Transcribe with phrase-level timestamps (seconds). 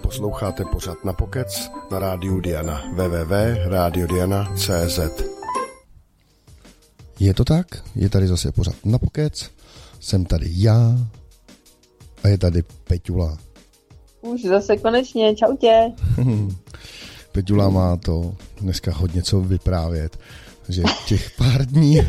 [0.00, 5.00] Posloucháte pořad na Pokec na rádiu Diana www.radiodiana.cz
[7.20, 9.50] Je to tak, je tady zase pořad na Pokec,
[10.00, 10.98] jsem tady já
[12.24, 13.38] a je tady Peťula.
[14.20, 15.92] Už zase konečně, čau tě.
[17.32, 20.18] Peťula má to dneska hodně co vyprávět,
[20.68, 22.00] že těch pár dní,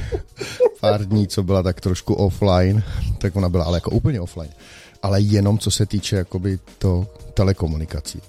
[0.80, 2.84] pár dní, co byla tak trošku offline,
[3.18, 4.52] tak ona byla ale jako úplně offline,
[5.04, 8.22] ale jenom co se týče jakoby to telekomunikací.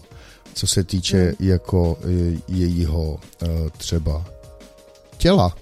[0.55, 1.35] Co se týče hmm.
[1.41, 1.99] jako
[2.49, 4.25] jejího e, třeba
[5.17, 5.57] těla,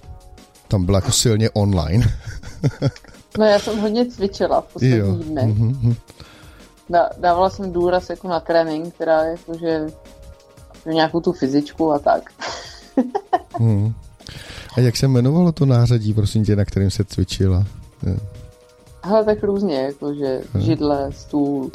[0.67, 2.05] tam byla jako silně online.
[3.37, 5.45] no já jsem hodně cvičila v posledních dnech.
[5.45, 5.95] Mm-hmm.
[7.17, 9.87] dávala jsem důraz jako na trénink, která jakože
[10.85, 12.31] nějakou tu fyzičku a tak.
[13.59, 13.93] hmm.
[14.77, 17.65] A jak se jmenovalo to nářadí, prosím tě, na kterým se cvičila?
[19.03, 21.71] Ale tak různě, jakože židle, stůl.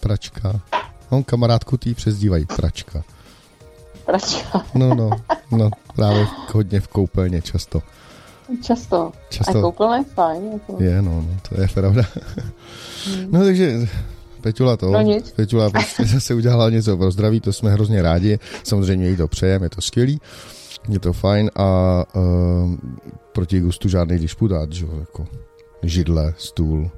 [0.00, 0.60] Pračka.
[1.10, 3.04] Mám kamarádku, tý přezdívají pračka.
[4.06, 4.64] Pračka.
[4.74, 5.10] No, no,
[5.50, 7.82] no, právě hodně v koupelně často.
[8.62, 9.12] Často.
[9.28, 9.58] často.
[9.58, 10.52] A koupelna je fajn.
[10.52, 10.82] Jako.
[10.82, 12.02] Je, no, no, to je pravda.
[13.06, 13.28] Hmm.
[13.30, 13.88] No, takže
[14.40, 15.30] Peťula to, no nic.
[15.30, 19.66] Peťula prostě zase udělala něco pro zdraví, to jsme hrozně rádi, samozřejmě jí to přejeme,
[19.66, 20.20] je to skvělý,
[20.88, 22.76] je to fajn a uh,
[23.32, 25.26] proti gustu žádný disputát, že jako
[25.82, 26.90] židle, stůl,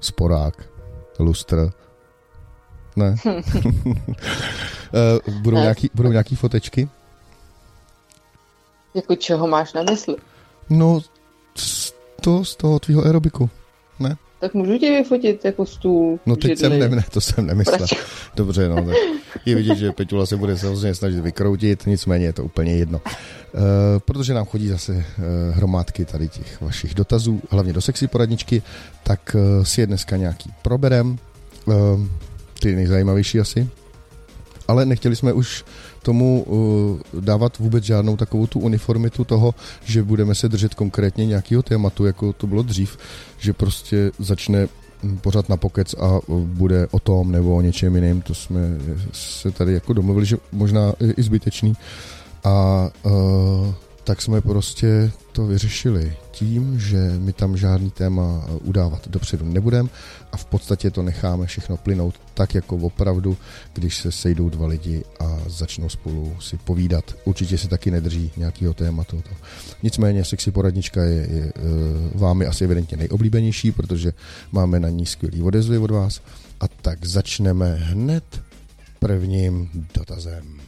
[0.00, 0.68] sporák,
[1.18, 1.70] lustr,
[2.96, 3.16] ne.
[3.24, 3.32] uh,
[5.42, 5.62] budou, ne.
[5.62, 6.88] Nějaký, budou nějaký fotečky?
[8.94, 10.16] Jako čeho máš na mysli?
[10.70, 11.00] No,
[12.20, 13.50] to z toho tvýho aerobiku,
[13.98, 14.16] ne?
[14.40, 16.18] Tak můžu tě vyfotit jako stůl.
[16.26, 17.78] No teď jsem ne, ne, to jsem nemyslel.
[17.78, 17.90] Proč?
[18.36, 22.44] Dobře, no, tak je vidět, že Peťula se bude samozřejmě snažit vykroutit, nicméně je to
[22.44, 23.00] úplně jedno.
[23.04, 23.62] Uh,
[23.98, 25.02] protože nám chodí zase uh,
[25.56, 28.62] hromádky tady těch vašich dotazů, hlavně do sexy poradničky,
[29.02, 31.18] tak uh, si je dneska nějaký proberem.
[31.64, 31.74] Uh,
[32.60, 33.68] ty nejzajímavější asi.
[34.68, 35.64] Ale nechtěli jsme už
[36.06, 41.62] tomu uh, dávat vůbec žádnou takovou tu uniformitu toho, že budeme se držet konkrétně nějakého
[41.62, 42.98] tématu, jako to bylo dřív,
[43.38, 44.68] že prostě začne
[45.20, 48.22] pořád na pokec a bude o tom nebo o něčem jiném.
[48.22, 48.60] To jsme
[49.12, 51.74] se tady jako domluvili, že možná i zbytečný.
[52.44, 53.74] A uh,
[54.06, 59.88] tak jsme prostě to vyřešili tím, že my tam žádný téma udávat dopředu nebudeme
[60.32, 63.36] a v podstatě to necháme všechno plynout tak jako opravdu,
[63.72, 67.14] když se sejdou dva lidi a začnou spolu si povídat.
[67.24, 69.22] Určitě se taky nedrží nějakého tématu.
[69.82, 71.52] Nicméně sexy poradnička je, je, je
[72.14, 74.12] vámi asi evidentně nejoblíbenější, protože
[74.52, 76.20] máme na ní skvělý odezvy od vás.
[76.60, 78.40] A tak začneme hned
[78.98, 80.60] prvním dotazem.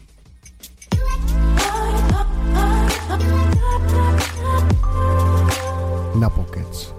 [6.20, 6.94] Na pokec.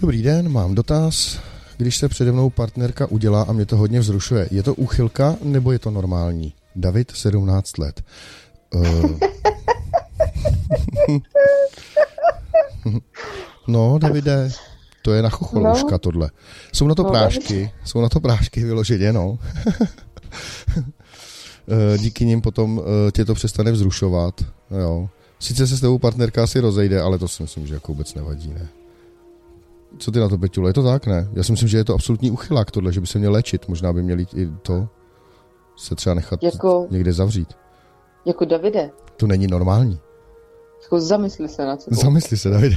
[0.00, 1.38] Dobrý den, mám dotaz.
[1.76, 5.72] Když se přede mnou partnerka udělá a mě to hodně vzrušuje, je to úchylka nebo
[5.72, 6.54] je to normální?
[6.76, 8.04] David, 17 let.
[8.74, 9.18] Uh...
[13.68, 14.50] no, Davide,
[15.02, 15.98] to je na chocholouška no.
[15.98, 16.30] tohle.
[16.72, 19.38] Jsou na to no, prášky, jsou na to prášky vyloženě, no.
[21.70, 24.44] Eh, díky nim potom eh, tě to přestane vzrušovat.
[24.80, 25.08] Jo.
[25.38, 28.48] Sice se s tebou partnerka asi rozejde, ale to si myslím, že jako vůbec nevadí,
[28.48, 28.68] ne?
[29.98, 30.70] Co ty na to, Peťule?
[30.70, 31.28] Je to tak, ne?
[31.32, 33.68] Já si myslím, že je to absolutní uchylák tohle, že by se měl léčit.
[33.68, 34.88] Možná by měli i to
[35.76, 37.48] se třeba nechat jako, někde zavřít.
[38.24, 38.90] Jako Davide.
[39.16, 39.98] To není normální.
[40.82, 41.90] Jako zamysli se na co.
[41.94, 42.76] Zamysli se, Davide.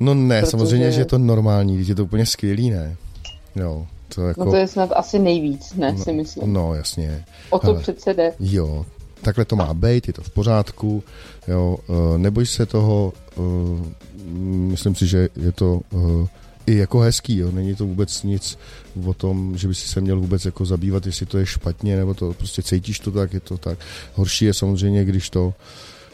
[0.00, 0.50] no ne, Protože...
[0.50, 2.96] samozřejmě, že je to normální, když je to úplně skvělý, ne?
[3.56, 3.86] Jo.
[4.14, 4.44] To jako...
[4.44, 6.52] No to je snad asi nejvíc, ne, no, si myslím.
[6.52, 7.24] No, jasně.
[7.50, 8.32] O to Ale, přece jde.
[8.40, 8.86] Jo,
[9.24, 11.04] takhle to má být, je to v pořádku,
[11.48, 13.86] jo, uh, neboj se toho, uh,
[14.44, 16.26] myslím si, že je to uh,
[16.66, 18.58] i jako hezký, jo, není to vůbec nic
[19.06, 22.14] o tom, že by si se měl vůbec jako zabývat, jestli to je špatně, nebo
[22.14, 23.78] to prostě cítíš to tak, je to tak.
[24.14, 25.54] Horší je samozřejmě, když to,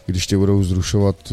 [0.07, 1.33] když tě budou zrušovat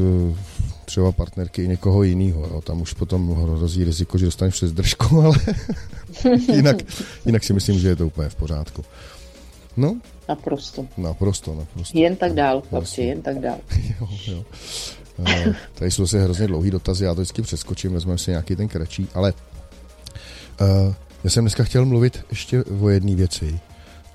[0.85, 2.61] třeba partnerky i někoho jiného.
[2.61, 5.37] Tam už potom hrozí riziko, že dostaneš přes držku, ale
[6.53, 6.77] jinak,
[7.25, 8.85] jinak si myslím, že je to úplně v pořádku.
[9.77, 9.97] No?
[10.29, 10.85] Naprosto.
[10.97, 11.97] Naprosto, naprosto.
[11.97, 13.57] Jen tak dál, chlapci, jen tak dál.
[13.99, 14.45] jo, jo.
[15.17, 18.67] Uh, tady jsou si hrozně dlouhý dotazy, já to vždycky přeskočím, vezmeme si nějaký ten
[18.67, 19.33] kratší, ale
[20.61, 20.93] uh,
[21.23, 23.59] já jsem dneska chtěl mluvit ještě o jedné věci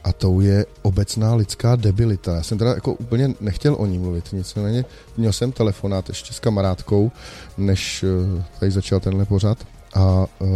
[0.05, 2.35] a tou je obecná lidská debilita.
[2.37, 4.85] Já jsem teda jako úplně nechtěl o ní mluvit, nicméně
[5.17, 7.13] měl jsem telefonát ještě s kamarádkou,
[7.59, 9.59] než uh, tady začal tenhle pořad
[9.95, 10.49] a uh,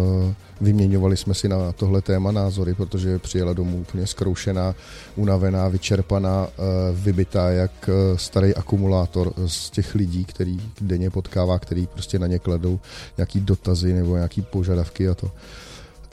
[0.61, 4.75] vyměňovali jsme si na tohle téma názory, protože přijela domů úplně zkroušená,
[5.17, 11.87] unavená, vyčerpaná, uh, vybitá jak uh, starý akumulátor z těch lidí, který denně potkává, který
[11.87, 12.81] prostě na ně kladou
[13.17, 15.31] nějaký dotazy nebo nějaký požadavky a to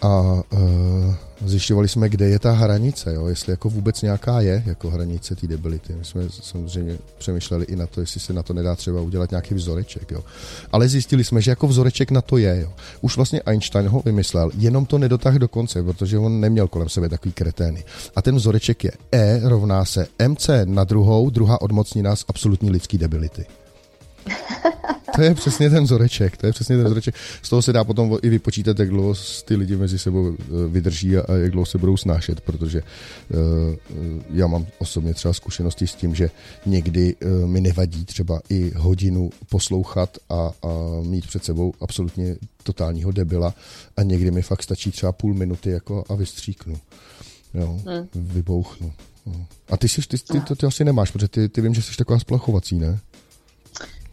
[0.04, 1.16] a uh,
[1.46, 3.28] zjišťovali jsme, kde je ta hranice, jo?
[3.28, 5.94] jestli jako vůbec nějaká je jako hranice té debility.
[5.94, 9.54] My jsme samozřejmě přemýšleli i na to, jestli se na to nedá třeba udělat nějaký
[9.54, 10.12] vzoreček.
[10.12, 10.24] Jo?
[10.72, 12.62] Ale zjistili jsme, že jako vzoreček na to je.
[12.62, 12.74] Jo?
[13.02, 17.10] Už vlastně Einstein ho vymyslel, jenom to nedotáhl do konce, protože on neměl kolem sebe
[17.10, 17.84] takový kretény.
[18.16, 22.98] A ten vzoreček je E rovná se MC na druhou, druhá odmocnina z absolutní lidský
[22.98, 23.46] debility.
[25.16, 27.16] To je přesně ten vzoreček, to je přesně ten vzoreček.
[27.42, 29.14] Z toho se dá potom i vypočítat, jak dlouho
[29.46, 33.40] ty lidi mezi sebou eh, vydrží a jak dlouho se budou snášet, protože uh,
[34.34, 36.30] já mám osobně třeba zkušenosti s tím, že
[36.66, 40.52] někdy uh, mi nevadí třeba i hodinu poslouchat a, a
[41.02, 43.54] mít před sebou absolutně totálního debila
[43.98, 46.78] a někdy mi fakt stačí třeba půl minuty jako a vystříknu.
[47.54, 48.08] Jo, hmm.
[48.16, 48.94] vybouchnu.
[49.26, 49.46] No.
[49.70, 51.98] A ty, jsi, ty, ty, to ty asi nemáš, protože ty, ty vím, že jsi
[51.98, 53.00] taková splachovací, ne?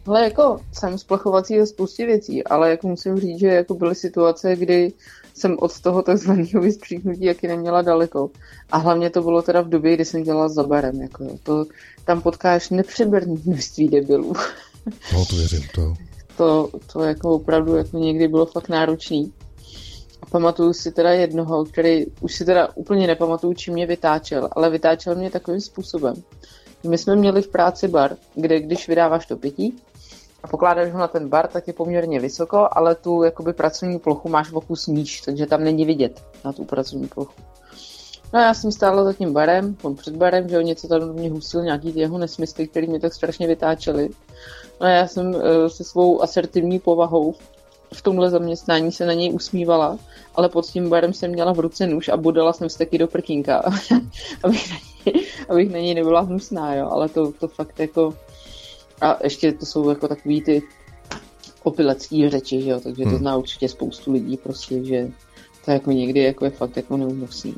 [0.05, 4.55] Ale jako jsem splachovací ve spoustě věcí, ale jako musím říct, že jako byly situace,
[4.55, 4.93] kdy
[5.33, 8.29] jsem od toho takzvaného vystříknutí jaký neměla daleko.
[8.71, 11.01] A hlavně to bylo teda v době, kdy jsem dělala za barem.
[11.01, 11.65] Jako, to,
[12.05, 14.33] tam potkáš nepřeberný množství debilů.
[15.13, 15.93] No, to věřím, to.
[16.37, 19.33] to, to jako opravdu jako někdy bylo fakt náročný.
[20.21, 24.69] A pamatuju si teda jednoho, který už si teda úplně nepamatuju, čím mě vytáčel, ale
[24.69, 26.15] vytáčel mě takovým způsobem.
[26.83, 29.75] My jsme měli v práci bar, kde když vydáváš to pití,
[30.43, 34.29] a pokládáš ho na ten bar, tak je poměrně vysoko, ale tu jakoby pracovní plochu
[34.29, 37.33] máš v kus níž, takže tam není vidět na tu pracovní plochu.
[38.33, 40.99] No a já jsem stála za tím barem, on před barem, že on něco tam
[40.99, 44.09] do mě husil, nějaký jeho nesmysly, který mě tak strašně vytáčely.
[44.81, 47.35] No a já jsem uh, se svou asertivní povahou
[47.93, 49.99] v tomhle zaměstnání se na něj usmívala,
[50.35, 53.57] ale pod tím barem jsem měla v ruce nůž a budala jsem steky do prkínka,
[54.43, 58.13] abych, na něj, abych na něj nebyla hnusná, jo, ale to, to fakt jako
[59.01, 60.63] a ještě to jsou jako takový ty
[61.63, 63.13] opilecký řeči, že jo, takže hmm.
[63.13, 65.07] to zná určitě spoustu lidí prostě, že
[65.65, 67.55] to jako někdy jako je fakt jako neúnosný.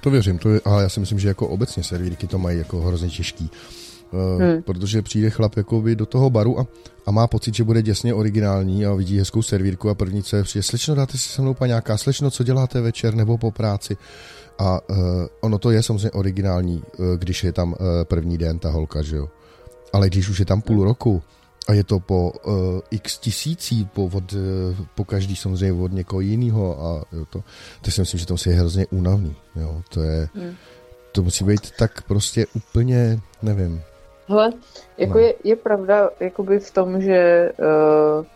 [0.00, 2.80] To věřím, to je, ale já si myslím, že jako obecně servírky to mají jako
[2.80, 3.50] hrozně těžký.
[4.12, 4.62] Uh, hmm.
[4.62, 6.66] Protože přijde chlap jakoby do toho baru a,
[7.06, 10.42] a má pocit, že bude děsně originální a vidí hezkou servírku a první, co je
[10.42, 13.96] přijde, slečno, dáte si se mnou paňáka, slečno, co děláte večer nebo po práci?
[14.58, 14.96] A uh,
[15.40, 19.16] ono to je samozřejmě originální, uh, když je tam uh, první den ta holka, že
[19.16, 19.28] jo.
[19.96, 21.22] Ale když už je tam půl roku
[21.68, 22.54] a je to po uh,
[22.90, 24.40] x tisící, po, od, uh,
[24.94, 27.42] po každý samozřejmě od někoho jiného a jo, to,
[27.80, 29.36] to si myslím, že to musí je hrozně únavný.
[29.56, 30.54] Jo, to je, hmm.
[31.12, 33.82] to musí být tak prostě úplně, nevím.
[34.28, 34.52] Hele,
[34.98, 35.20] jako no.
[35.20, 38.26] je, je pravda jakoby v tom, že uh,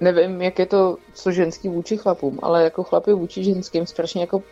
[0.00, 4.42] nevím, jak je to co ženský vůči chlapům, ale jako chlapy vůči ženským strašně jako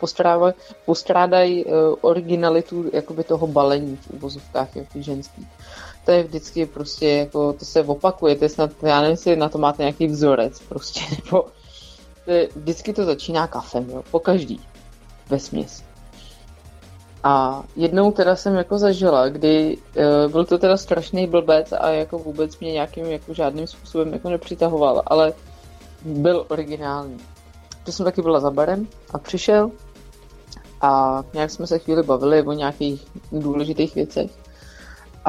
[0.85, 5.47] postrádají uh, originalitu jakoby toho balení v úvozovkách jako ženský
[6.05, 9.49] to je vždycky prostě jako, to se opakuje, to je snad, já nevím, jestli na
[9.49, 11.45] to máte nějaký vzorec prostě, nebo
[12.25, 14.59] to je, vždycky to začíná kafem, jo, po každý,
[15.29, 15.83] ve směs.
[17.23, 22.17] A jednou teda jsem jako zažila, kdy uh, byl to teda strašný blbec a jako
[22.19, 25.33] vůbec mě nějakým jako žádným způsobem jako nepřitahoval, ale
[26.01, 27.17] byl originální.
[27.83, 29.71] To jsem taky byla za barem a přišel
[30.81, 34.31] a nějak jsme se chvíli bavili o nějakých důležitých věcech.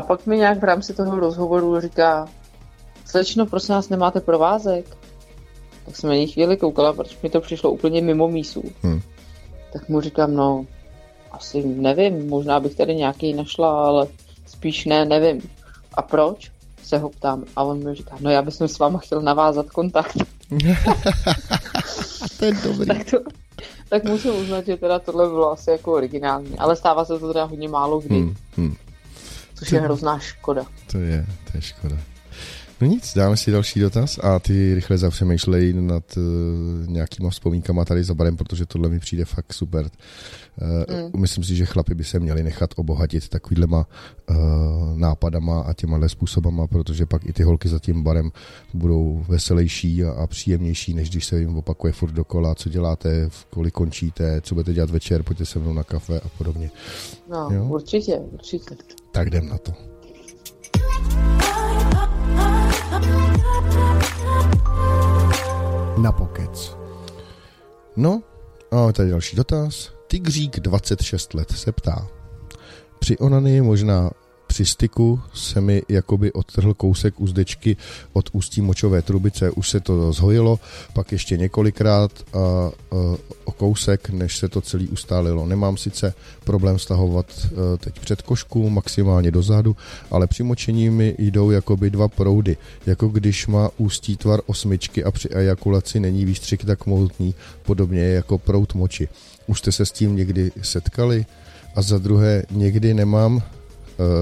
[0.00, 2.28] A pak mi nějak v rámci toho rozhovoru říká,
[3.04, 4.96] slečno, prosím nás, nemáte provázek?
[5.84, 8.62] Tak jsem na ní chvíli koukala, protože mi to přišlo úplně mimo mísu.
[8.82, 9.00] Hmm.
[9.72, 10.66] Tak mu říkám, no,
[11.30, 14.06] asi nevím, možná bych tady nějaký našla, ale
[14.46, 15.50] spíš ne, nevím.
[15.94, 16.50] A proč?
[16.82, 17.44] Se ho ptám.
[17.56, 20.16] A on mi říká, no já bych s váma chtěl navázat kontakt.
[22.38, 22.86] to je dobrý.
[22.86, 23.18] tak, to,
[23.88, 26.58] tak musím uznat, že teda tohle bylo asi jako originální.
[26.58, 28.18] Ale stává se to teda hodně málo kdy.
[28.18, 28.74] Hmm, hmm.
[29.60, 30.64] Což to, je hrozná škoda.
[30.92, 31.96] To je, to je škoda.
[32.80, 36.22] No nic, dáme si další dotaz a ty rychle zapřemýšlej nad uh,
[36.86, 39.90] nějakýma vzpomínkama tady za barem, protože tohle mi přijde fakt super.
[40.60, 41.20] Uh, mm.
[41.20, 43.86] Myslím si, že chlapi by se měli nechat obohatit takovýhlema
[44.30, 44.36] uh,
[44.98, 48.30] nápadama a těma způsobama, protože pak i ty holky za tím barem
[48.74, 53.74] budou veselější a, a příjemnější, než když se jim opakuje furt dokola, co děláte, kolik
[53.74, 56.70] končíte, co budete dělat večer, pojďte se mnou na kafe a podobně.
[57.30, 57.64] No, jo?
[57.64, 58.74] určitě, určitě.
[59.12, 59.89] Tak jdem na to.
[65.96, 66.76] Na pokec.
[67.96, 68.22] No,
[68.70, 69.92] a tady další dotaz.
[70.06, 72.08] Tigřík 26 let se ptá.
[72.98, 74.10] Při onany možná
[74.60, 77.76] cystiku se mi jakoby odtrhl kousek uzdečky
[78.12, 79.50] od ústí močové trubice.
[79.50, 80.60] Už se to zhojilo,
[80.92, 82.72] pak ještě několikrát a, a
[83.44, 85.46] o kousek, než se to celý ustálilo.
[85.46, 86.14] Nemám sice
[86.44, 89.76] problém stahovat a, teď před košku, maximálně dozadu,
[90.10, 92.56] ale při močení mi jdou jakoby dva proudy.
[92.86, 98.38] Jako když má ústí tvar osmičky a při ejakulaci není výstřik tak mohutný, podobně jako
[98.38, 99.08] prout moči.
[99.46, 101.26] Už jste se s tím někdy setkali?
[101.74, 103.42] A za druhé, někdy nemám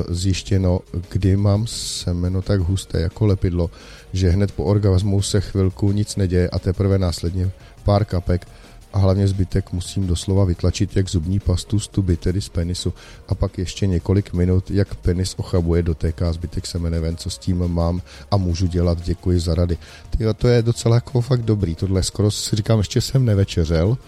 [0.08, 0.80] zjištěno,
[1.10, 3.70] kdy mám semeno tak husté jako lepidlo,
[4.12, 7.50] že hned po orgasmu se chvilku nic neděje a teprve následně
[7.84, 8.46] pár kapek
[8.92, 12.94] a hlavně zbytek musím doslova vytlačit jak zubní pastu z tuby, tedy z penisu.
[13.28, 17.68] A pak ještě několik minut, jak penis ochabuje, dotéká zbytek semene ven, co s tím
[17.68, 19.78] mám a můžu dělat, děkuji za rady.
[20.16, 23.98] Tyjo, to je docela jako fakt dobrý, tohle skoro si říkám, ještě jsem nevečeřel,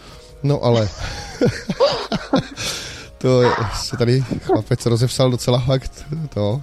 [0.42, 0.88] no ale
[3.20, 3.42] to
[3.82, 6.62] se tady chlapec rozepsal docela fakt to,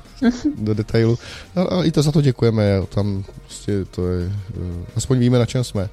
[0.57, 1.19] do detailu.
[1.55, 5.45] No, a i to za to děkujeme, tam prostě to je, eh, aspoň víme, na
[5.45, 5.89] čem jsme.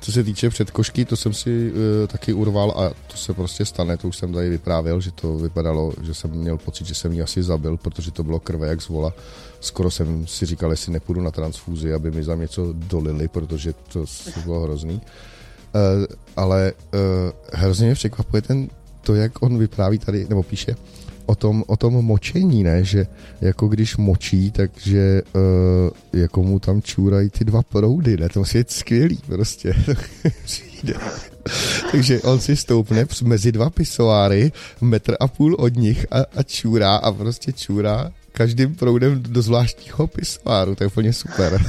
[0.00, 3.96] Co se týče předkošky, to jsem si uh, taky urval a to se prostě stane,
[3.96, 7.22] to už jsem tady vyprávěl, že to vypadalo, že jsem měl pocit, že jsem ji
[7.22, 9.12] asi zabil, protože to bylo krve jak z vola.
[9.60, 14.04] Skoro jsem si říkal, jestli nepůjdu na transfúzi, aby mi za něco dolili, protože to
[14.44, 14.94] bylo hrozný.
[14.94, 16.04] Uh,
[16.36, 17.00] ale uh,
[17.52, 18.68] hrozně mě překvapuje ten
[19.00, 20.76] to, jak on vypráví tady, nebo píše,
[21.28, 23.06] o tom, o tom močení, ne, že
[23.40, 28.64] jako když močí, takže uh, jako mu tam čůrají ty dva proudy, ne, to je
[28.68, 29.74] skvělý prostě.
[31.90, 36.96] takže on si stoupne mezi dva pisoáry, metr a půl od nich a, a čůrá
[36.96, 41.62] a prostě čůrá každým proudem do zvláštního pisoáru, to je úplně super.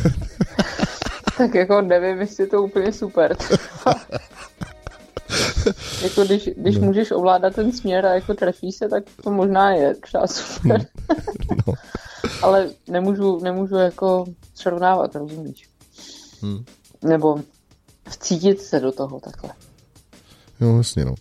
[1.38, 3.36] tak jako nevím, jestli je to úplně super.
[6.03, 6.86] jako když, když no.
[6.86, 10.86] můžeš ovládat ten směr a jako trefí se, tak to možná je třeba super.
[11.67, 11.74] no.
[12.41, 15.69] Ale nemůžu, nemůžu jako srovnávat, rozumíš?
[16.41, 16.63] Hmm.
[17.03, 17.41] Nebo
[18.09, 19.50] vcítit se do toho takhle.
[20.62, 21.15] Jo, vlastně no.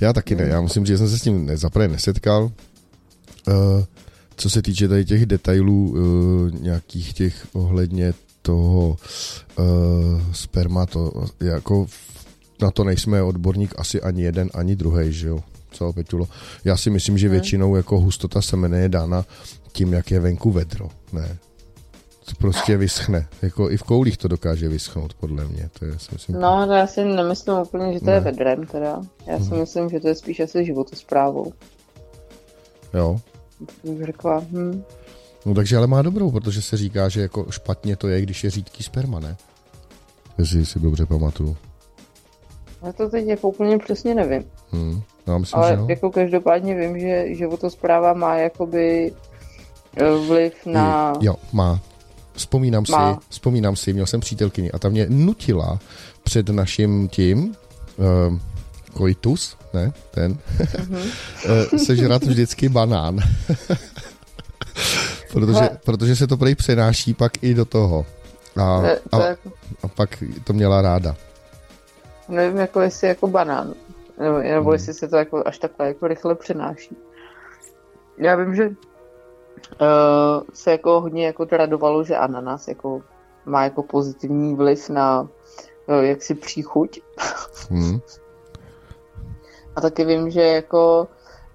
[0.00, 0.44] Já taky ne.
[0.44, 2.44] Já musím říct, že jsem se s tím zaprvé nesetkal.
[3.48, 3.84] Uh,
[4.36, 9.66] co se týče tady těch detailů, uh, nějakých těch ohledně toho uh,
[10.32, 11.86] sperma, to jako
[12.62, 15.38] na to nejsme odborník asi ani jeden, ani druhý, že jo?
[15.70, 16.28] Co, Petulo?
[16.64, 17.32] Já si myslím, že hmm.
[17.32, 19.24] většinou jako hustota semene je dána
[19.72, 21.38] tím, jak je venku vedro, ne?
[22.24, 23.28] To prostě vyschne.
[23.42, 25.70] Jako i v koulích to dokáže vyschnout, podle mě.
[25.78, 28.12] To je, si myslím, no, to já si nemyslím úplně, že to ne.
[28.12, 29.00] je vedrem, teda.
[29.26, 29.60] Já si hmm.
[29.60, 31.52] myslím, že to je spíš asi životosprávou.
[32.94, 33.20] Jo.
[33.84, 34.82] Bych řekla, hm.
[35.46, 38.50] No takže ale má dobrou, protože se říká, že jako špatně to je, když je
[38.50, 39.36] řídký sperma, ne?
[40.38, 41.56] Jestli si dobře pamatuju.
[42.82, 44.44] Já to teď jako úplně přesně nevím.
[44.70, 45.02] Hmm.
[45.26, 45.86] Já myslím, Ale že no.
[45.88, 49.12] jako každopádně vím, že životospráva má jakoby
[49.96, 51.12] eh, vliv na...
[51.20, 51.80] Jo, má.
[52.32, 53.14] Vzpomínám má.
[53.14, 55.78] si, vzpomínám si, měl jsem přítelkyni a ta mě nutila
[56.22, 57.54] před naším tím
[57.96, 58.38] uh,
[58.94, 61.78] koitus, ne, ten, uh-huh.
[61.84, 63.18] sežrat vždycky banán.
[65.32, 68.06] protože, protože se to prej přenáší pak i do toho.
[68.56, 68.82] A,
[69.12, 69.18] a,
[69.82, 71.16] a pak to měla ráda
[72.30, 73.74] nevím, jako jestli jako banán,
[74.18, 74.72] nebo, nebo hmm.
[74.72, 76.96] jestli se to jako až takhle jako rychle přenáší.
[78.18, 78.74] Já vím, že uh,
[80.54, 83.02] se jako hodně jako tradovalo, že ananas jako
[83.44, 85.28] má jako pozitivní vliv na uh,
[86.00, 87.00] jaksi příchuť.
[87.70, 88.00] Hmm.
[89.76, 91.08] a taky vím, že jako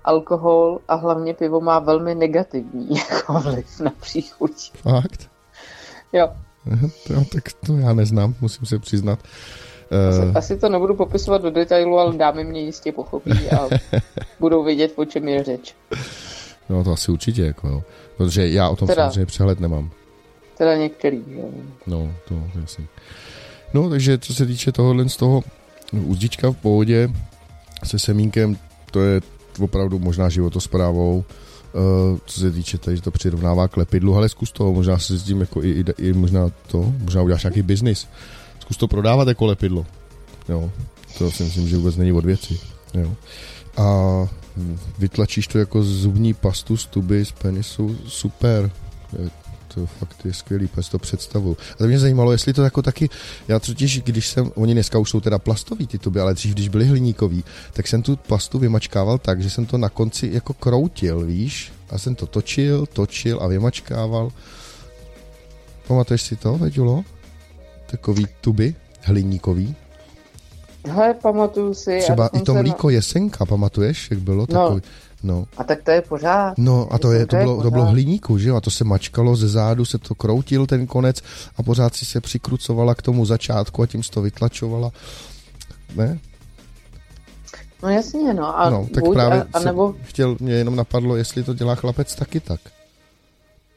[0.03, 4.71] alkohol a hlavně pivo má velmi negativní jako vliv na příchuť.
[4.73, 5.29] Fakt?
[6.13, 6.29] Jo.
[7.09, 9.19] No, tak to já neznám, musím se přiznat.
[10.09, 10.37] Asi, uh...
[10.37, 13.69] asi to nebudu popisovat do detailu, ale dámy mě jistě pochopí a
[14.39, 15.75] budou vědět, o čem je řeč.
[16.69, 17.83] No to asi určitě, jako jo.
[18.17, 19.89] Protože já o tom teda, samozřejmě přehled nemám.
[20.57, 21.49] Teda některý, jo.
[21.87, 22.87] No, to jasný.
[23.73, 25.43] No, takže co se týče tohohle z toho
[25.93, 27.09] uzdička v pohodě
[27.83, 28.57] se semínkem,
[28.91, 29.21] to je
[29.59, 31.23] opravdu možná životosprávou.
[31.73, 35.17] Uh, co se týče tady, že to přirovnává k lepidlu, ale zkus to, možná se
[35.17, 38.07] s tím jako i, i, i možná to, možná uděláš nějaký biznis.
[38.65, 39.85] Zkus to prodávat jako lepidlo.
[40.49, 40.71] Jo.
[41.17, 42.59] To si myslím, že vůbec není od věci.
[42.93, 43.15] Jo.
[43.77, 43.85] A
[44.99, 48.71] vytlačíš to jako zubní pastu z tuby, z penisu, super.
[49.19, 49.29] Je,
[49.75, 51.57] to fakt je skvělý, pes to představu.
[51.73, 53.09] A to mě zajímalo, jestli to jako taky,
[53.47, 56.69] já totiž, když jsem, oni dneska už jsou teda plastový ty tuby, ale dřív, když
[56.69, 57.43] byly hliníkový,
[57.73, 61.71] tak jsem tu pastu vymačkával tak, že jsem to na konci jako kroutil, víš?
[61.89, 64.31] A jsem to točil, točil a vymačkával.
[65.87, 67.03] Pamatuješ si to, Veďulo?
[67.85, 69.75] Takový tuby hliníkový.
[70.87, 71.99] Hele, pamatuju si.
[72.01, 72.93] Třeba i to mlíko na...
[72.93, 74.47] Jesenka, pamatuješ, jak bylo?
[74.49, 74.79] No,
[75.23, 75.45] No.
[75.57, 76.53] A tak to je pořád.
[76.57, 78.55] No a to, je, to, bylo, to bylo hliníku, že jo?
[78.55, 81.21] A to se mačkalo ze zádu, se to kroutil ten konec
[81.57, 84.91] a pořád si se přikrucovala k tomu začátku a tím to vytlačovala.
[85.95, 86.19] Ne?
[87.83, 88.59] No jasně, no.
[88.59, 89.95] A no tak buď, právě a, a nebo...
[90.03, 92.59] chtěl, mě jenom napadlo, jestli to dělá chlapec taky tak.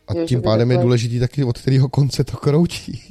[0.09, 3.03] A jo, tím pádem je důležitý taky, od kterého konce to kroutí.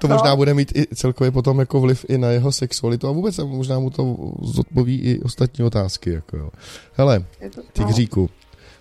[0.00, 0.36] to možná no.
[0.36, 3.90] bude mít i celkově potom jako vliv i na jeho sexualitu a vůbec možná mu
[3.90, 6.10] to zodpoví i ostatní otázky.
[6.10, 6.50] Jako jo.
[6.92, 7.24] Hele,
[7.72, 8.30] tygříku,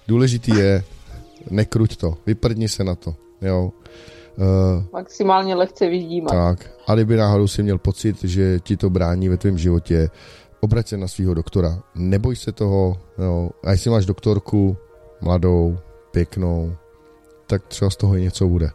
[0.07, 0.83] důležitý je
[1.49, 3.71] nekruť to, vyprdni se na to, jo.
[4.37, 6.31] Uh, Maximálně lehce vyždímat.
[6.31, 6.71] Tak.
[6.87, 10.09] A kdyby náhodou si měl pocit, že ti to brání ve tvém životě,
[10.59, 11.83] obrať se na svého doktora.
[11.95, 13.49] Neboj se toho, jo.
[13.63, 14.77] A jestli máš doktorku
[15.21, 15.77] mladou,
[16.11, 16.75] pěknou,
[17.47, 18.69] tak třeba z toho i něco bude.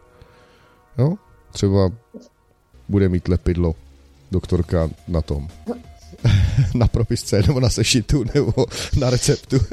[0.97, 1.13] Jo?
[1.51, 1.89] Třeba
[2.89, 3.75] bude mít lepidlo
[4.31, 5.47] doktorka na tom.
[6.75, 8.65] na propisce, nebo na sešitu, nebo
[8.99, 9.57] na receptu.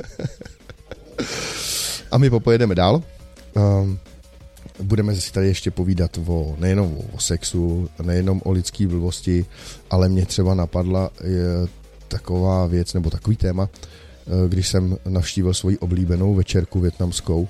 [2.10, 3.02] A my popojedeme dál.
[3.54, 3.98] Um,
[4.82, 9.46] budeme si tady ještě povídat o, nejenom o sexu, nejenom o lidské blbosti,
[9.90, 11.68] ale mě třeba napadla je
[12.08, 17.48] taková věc, nebo takový téma, eh, když jsem navštívil svoji oblíbenou večerku větnamskou,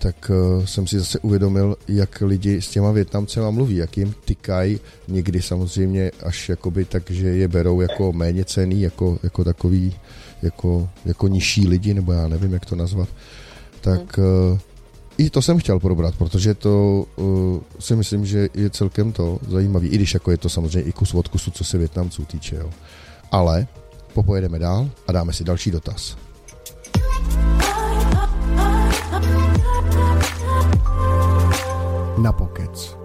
[0.00, 4.80] tak uh, jsem si zase uvědomil, jak lidi s těma Větnamcema mluví, jak jim tykají.
[5.08, 9.94] Někdy samozřejmě až jakoby tak, že je berou jako méně cený, jako, jako takový,
[10.42, 13.08] jako, jako nižší lidi, nebo já nevím, jak to nazvat.
[13.80, 14.58] Tak uh,
[15.20, 19.88] i to jsem chtěl probrat, protože to uh, si myslím, že je celkem to zajímavý,
[19.88, 22.70] i když jako je to samozřejmě i kus od kusu, co se Větnamců týče, jo.
[23.32, 23.66] Ale
[24.14, 26.16] popojedeme dál a dáme si další dotaz.
[32.18, 32.96] Na pokec.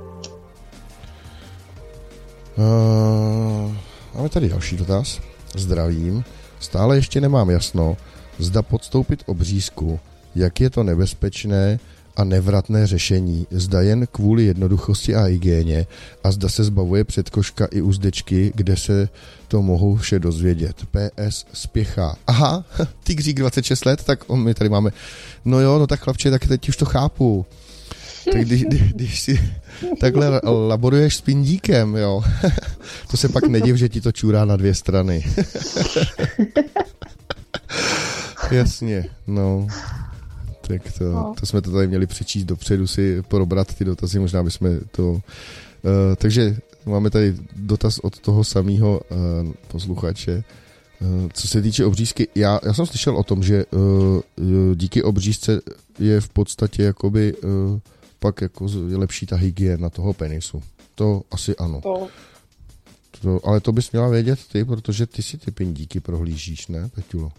[2.58, 3.74] Uh,
[4.16, 5.20] máme tady další dotaz.
[5.56, 6.24] Zdravím.
[6.60, 7.98] Stále ještě nemám jasno,
[8.40, 10.00] zda podstoupit obřízku,
[10.36, 11.80] jak je to nebezpečné
[12.18, 15.88] a nevratné řešení, zda jen kvůli jednoduchosti a hygieně
[16.24, 19.10] a zda se zbavuje předkoška i uzdečky, kde se
[19.48, 20.76] to mohou vše dozvědět.
[20.86, 22.16] PS spěchá.
[22.28, 22.66] Aha,
[23.04, 24.92] tygřík 26 let, tak on, my tady máme.
[25.46, 27.46] No jo, no tak chlapče, tak teď už to chápu.
[28.32, 29.52] Tak když, když, když si
[30.00, 32.24] takhle laboruješ s pindíkem, jo,
[33.12, 35.26] to se pak nediv, že ti to čůrá na dvě strany.
[38.52, 39.68] Jasně, no.
[40.68, 41.34] Tak to, no.
[41.40, 45.12] to jsme to tady měli přečíst dopředu, si probrat ty dotazy, možná bychom to...
[45.12, 45.22] Uh,
[46.18, 49.18] takže máme tady dotaz od toho samého uh,
[49.68, 50.44] posluchače.
[51.02, 54.22] Uh, co se týče obřízky, já, já jsem slyšel o tom, že uh,
[54.76, 55.62] díky obřízce
[56.00, 57.80] je v podstatě jakoby uh,
[58.20, 60.64] pak jako je lepší ta hygiena toho penisu.
[60.96, 61.82] To asi ano.
[61.82, 62.08] To.
[63.22, 67.32] To, ale to bys měla vědět ty, protože ty si ty pindíky prohlížíš, ne, Peťulo?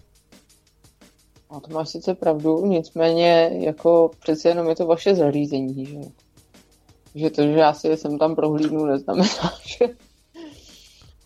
[1.51, 5.99] No to máš sice pravdu, nicméně jako přece jenom je to vaše zařízení, že
[7.17, 9.27] že to, že já si jsem tam prohlídnu, neznamená,
[9.79, 9.85] že...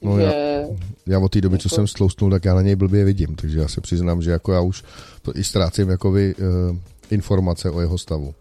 [0.02, 0.24] No že...
[0.24, 1.62] Já, já od té doby, jako...
[1.62, 4.54] co jsem stloustnul, tak já na něj blbě vidím, takže já se přiznám, že jako
[4.54, 4.84] já už
[5.36, 6.78] i ztrácím jakoby uh,
[7.12, 8.34] informace o jeho stavu.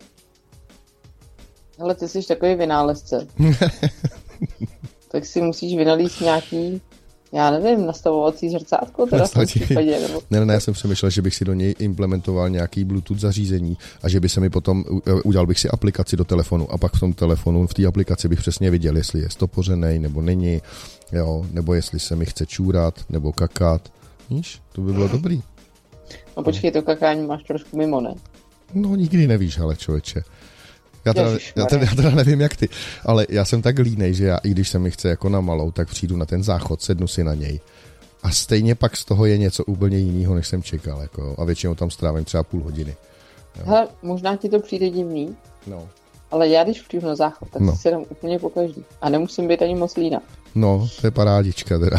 [1.79, 3.27] Ale ty jsi takový vynálezce.
[5.09, 6.81] tak si musíš vynalít nějaký
[7.33, 10.21] já nevím, nastavovací zrcátko teda v případě, nebo...
[10.31, 14.09] Ne, ne, já jsem přemýšlel, že bych si do něj implementoval nějaký Bluetooth zařízení a
[14.09, 14.85] že by se mi potom,
[15.25, 18.39] udělal bych si aplikaci do telefonu a pak v tom telefonu, v té aplikaci bych
[18.39, 20.63] přesně viděl, jestli je stopořený nebo není,
[21.13, 23.93] jo, nebo jestli se mi chce čůrat nebo kakat.
[24.31, 25.43] Víš, to by bylo dobrý.
[26.37, 28.15] No počkej, to kakání máš trošku mimo, ne?
[28.75, 30.23] No nikdy nevíš, ale člověče.
[31.05, 32.69] Já teda, já, teda, já teda nevím jak ty,
[33.05, 35.71] ale já jsem tak línej, že já i když se mi chce jako na malou,
[35.71, 37.61] tak přijdu na ten záchod, sednu si na něj
[38.23, 41.01] a stejně pak z toho je něco úplně jiného, než jsem čekal.
[41.01, 42.97] Jako, a většinou tam strávím třeba půl hodiny.
[43.65, 45.37] Hele, možná ti to přijde divný,
[45.67, 45.89] no.
[46.31, 47.73] Ale já když přijdu na záchod, tak no.
[47.73, 48.85] si sedám úplně po každý.
[49.03, 50.21] A nemusím být ani moc lína.
[50.55, 51.97] No, to je parádička teda.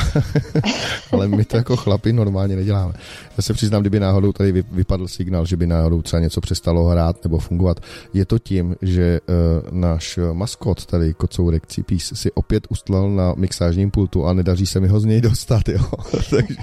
[1.12, 2.94] Ale my to jako chlapi normálně neděláme.
[3.38, 7.24] Já se přiznám, kdyby náhodou tady vypadl signál, že by náhodou třeba něco přestalo hrát
[7.24, 7.80] nebo fungovat.
[8.14, 13.92] Je to tím, že uh, náš maskot tady Kocourek Cipís si opět ustlal na mixážním
[13.92, 15.86] pultu a nedaří se mi ho z něj dostat, jo.
[16.30, 16.56] Takže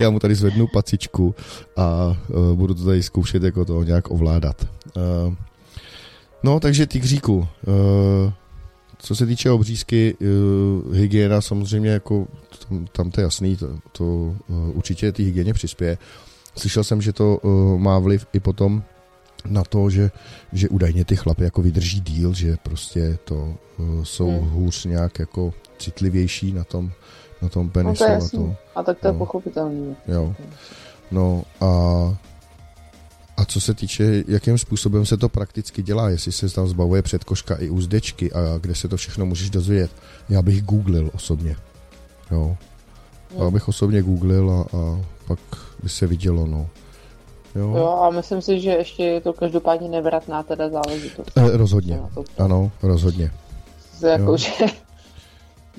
[0.00, 1.34] já mu tady zvednu pacičku
[1.76, 4.66] a uh, budu to tady zkoušet jako to nějak ovládat.
[4.96, 5.34] Uh,
[6.44, 7.46] no, takže tygříku, uh,
[8.98, 12.26] co se týče obřízky, uh, hygiena samozřejmě jako
[12.68, 15.98] tam, tam to je jasný, to, to uh, určitě ty hygieně přispěje.
[16.56, 18.82] Slyšel jsem, že to uh, má vliv i potom
[19.48, 20.10] na to, že,
[20.52, 24.50] že údajně ty chlapy jako vydrží díl, že prostě to uh, jsou hmm.
[24.50, 26.92] hůř nějak jako citlivější na tom,
[27.42, 28.04] na tom penisu.
[28.04, 29.14] No to je to, a tak to no.
[29.14, 29.96] je pochopitelné.
[30.08, 30.34] Jo.
[31.10, 31.68] No a
[33.36, 37.56] a co se týče, jakým způsobem se to prakticky dělá, jestli se tam zbavuje předkoška
[37.56, 39.90] i uzdečky a kde se to všechno můžeš dozvědět,
[40.28, 41.56] já bych googlil osobně.
[42.30, 42.56] Jo.
[43.38, 45.38] Já bych osobně googlil a, a pak
[45.82, 46.68] by se vidělo, no.
[47.54, 47.74] Jo.
[47.76, 51.30] jo, a myslím si, že ještě je to každopádně nevratná teda záležitost.
[51.36, 52.00] Eh, rozhodně,
[52.38, 53.30] ano, rozhodně.
[54.00, 54.36] To jako, jo.
[54.36, 54.50] že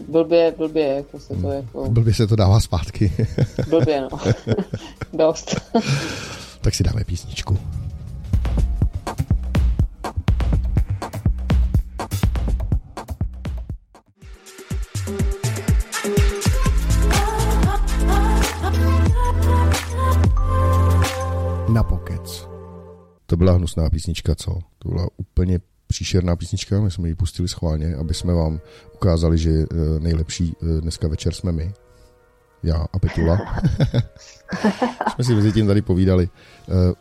[0.08, 1.90] blbě, blbě, jako se to jako...
[1.90, 3.12] Blbě se to dává zpátky.
[3.70, 4.20] blbě, no.
[5.14, 5.56] Dost.
[6.66, 7.58] Tak si dáme písničku.
[21.70, 22.48] Na pokec.
[23.26, 24.60] To byla hnusná písnička, co?
[24.78, 28.60] To byla úplně příšerná písnička, my jsme ji pustili schválně, aby jsme vám
[28.94, 31.74] ukázali, že eh, nejlepší eh, dneska večer jsme my
[32.66, 33.40] já a Petula.
[35.14, 36.30] jsme si mezi tím tady povídali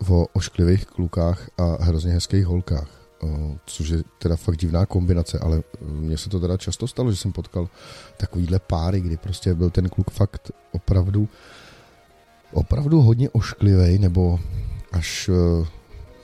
[0.09, 2.89] uh, o ošklivých klukách a hrozně hezkých holkách.
[3.23, 7.17] Uh, což je teda fakt divná kombinace, ale mně se to teda často stalo, že
[7.17, 7.69] jsem potkal
[8.17, 11.29] takovýhle páry, kdy prostě byl ten kluk fakt opravdu
[12.53, 14.41] opravdu hodně ošklivý, nebo
[14.93, 15.67] až uh,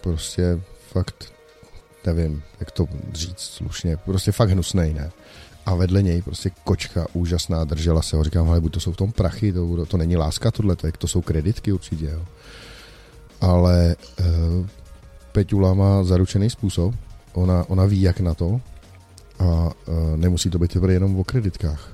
[0.00, 0.60] prostě
[0.92, 1.32] fakt
[2.06, 5.10] nevím, jak to říct slušně, prostě fakt hnusnej, ne?
[5.66, 8.24] A vedle něj prostě kočka úžasná, držela se ho.
[8.24, 11.08] Říkám, ale buď to jsou v tom prachy, to, to není láska tohle, to, to
[11.08, 12.22] jsou kreditky určitě, jo.
[13.40, 14.66] Ale uh,
[15.32, 16.94] Peťula má zaručený způsob,
[17.32, 18.60] ona, ona ví, jak na to
[19.38, 21.92] a uh, nemusí to být jenom o kreditkách.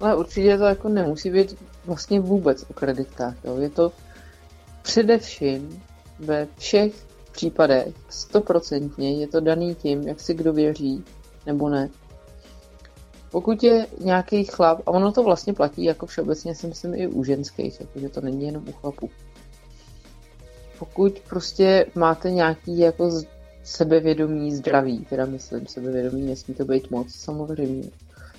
[0.00, 3.56] Ale určitě to jako nemusí být vlastně vůbec o kreditkách, jo.
[3.56, 3.92] Je to
[4.82, 5.82] především
[6.18, 6.92] ve všech
[7.32, 11.04] případech stoprocentně je to daný tím, jak si kdo věří,
[11.46, 11.88] nebo ne.
[13.30, 17.24] Pokud je nějaký chlap, a ono to vlastně platí jako všeobecně si myslím i u
[17.24, 19.10] ženských, jakože to není jenom u chlapů.
[20.78, 23.22] Pokud prostě máte nějaký jako
[23.64, 27.90] sebevědomí zdraví, teda myslím sebevědomí, nesmí to být moc samozřejmě,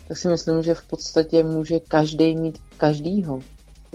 [0.07, 3.39] tak si myslím, že v podstatě může každý mít každýho.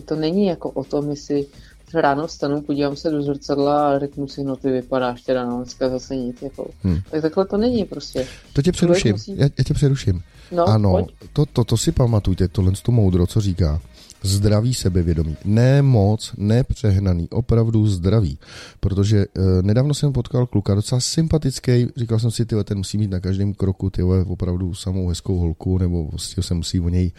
[0.04, 1.46] To není jako o tom, jestli
[1.94, 5.88] ráno vstanu, podívám se do zrcadla a řeknu si, no ty vypadáš teda no, dneska
[5.88, 6.42] zase nic.
[6.42, 6.70] Jako.
[6.83, 6.98] Hmm.
[7.11, 8.26] Tak takhle to není prostě.
[8.53, 9.38] To tě přeruším, musí...
[9.38, 10.22] já, já tě přeruším.
[10.53, 13.81] No, ano, to, to, to si pamatujte, tohle to moudro, co říká.
[14.22, 15.37] Zdravý sebevědomí.
[15.44, 18.38] Ne moc, ne přehnaný, opravdu zdravý.
[18.81, 19.26] Protože e,
[19.62, 23.55] nedávno jsem potkal kluka, docela sympatický, říkal jsem si, tyhle, ten musí mít na každém
[23.55, 27.12] kroku, tyhle, opravdu samou hezkou holku, nebo vlastně se musí o něj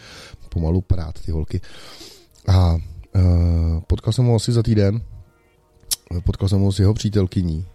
[0.48, 1.60] pomalu prát, ty holky.
[2.48, 2.78] A
[3.86, 5.02] potkal jsem ho asi za týden,
[6.24, 7.66] potkal jsem ho s jeho přítelkyní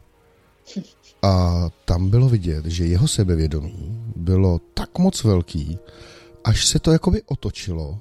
[1.21, 5.77] a tam bylo vidět, že jeho sebevědomí bylo tak moc velký,
[6.43, 7.99] až se to jakoby otočilo,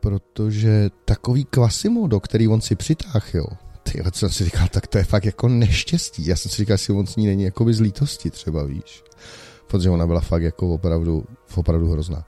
[0.00, 3.46] protože takový kvasimodo, který on si přitáhl,
[3.82, 6.26] ty, co jsem si říkal, tak to je fakt jako neštěstí.
[6.26, 9.04] Já jsem si říkal, jestli on s ní není jakoby z lítosti třeba, víš.
[9.66, 12.24] Protože ona byla fakt jako opravdu, opravdu hrozná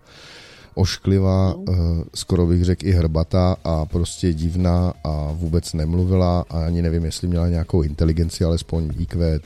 [0.74, 1.76] ošklivá, uh,
[2.14, 7.28] skoro bych řekl i hrbatá a prostě divná a vůbec nemluvila a ani nevím, jestli
[7.28, 9.40] měla nějakou inteligenci, alespoň IQ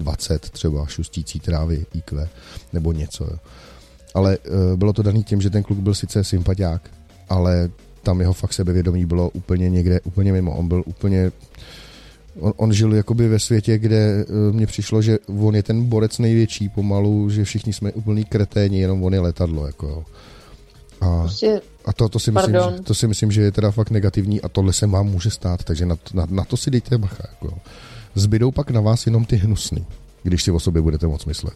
[0.00, 2.28] 20 třeba, šustící trávy IQ
[2.72, 3.24] nebo něco.
[3.24, 3.38] Jo.
[4.14, 6.90] Ale uh, bylo to daný tím, že ten kluk byl sice sympatiák,
[7.28, 7.70] ale
[8.02, 10.56] tam jeho fakt sebevědomí bylo úplně někde, úplně mimo.
[10.56, 11.32] On byl úplně
[12.40, 16.18] on, on žil jakoby ve světě, kde uh, mně přišlo, že on je ten borec
[16.18, 19.66] největší pomalu, že všichni jsme úplný kreténi, jenom on je letadlo.
[19.66, 20.04] Jako.
[21.00, 23.90] A, prostě, a to, to, si myslím, že, to si myslím, že je teda fakt
[23.90, 27.24] negativní a tohle se vám může stát, takže na, na, na to si dejte bacha.
[27.30, 27.58] Jako.
[28.14, 29.86] Zbydou pak na vás jenom ty hnusný,
[30.22, 31.54] když si o sobě budete moc myslet.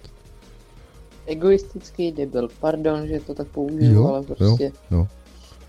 [1.27, 4.65] Egoistický debil, pardon, že to tak použiju, jo, ale prostě...
[4.65, 5.09] Jo, jo.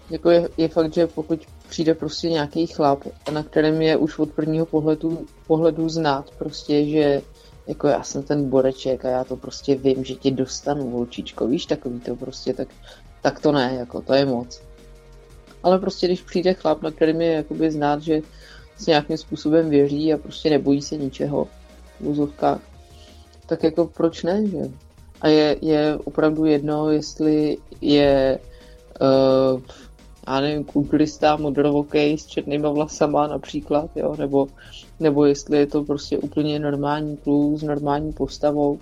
[0.09, 2.99] Jako je, je fakt, že pokud přijde prostě nějaký chlap,
[3.33, 7.21] na kterém je už od prvního pohledu, pohledu znát prostě, že
[7.67, 11.65] jako já jsem ten boreček a já to prostě vím, že tě dostanu, volčičko, víš,
[11.65, 12.67] takový to prostě, tak
[13.23, 14.61] tak to ne, jako to je moc.
[15.63, 18.21] Ale prostě když přijde chlap, na kterým je jakoby znát, že
[18.77, 21.47] s nějakým způsobem věří a prostě nebojí se ničeho
[21.99, 22.59] v úzovkách,
[23.45, 24.59] tak jako proč ne, že?
[25.21, 28.39] A je, je opravdu jedno, jestli je
[29.01, 29.61] uh,
[30.27, 34.47] já nevím, kulturista, modrovokej s černýma vlasama například, jo, nebo,
[34.99, 38.79] nebo jestli je to prostě úplně normální kluk s normální postavou.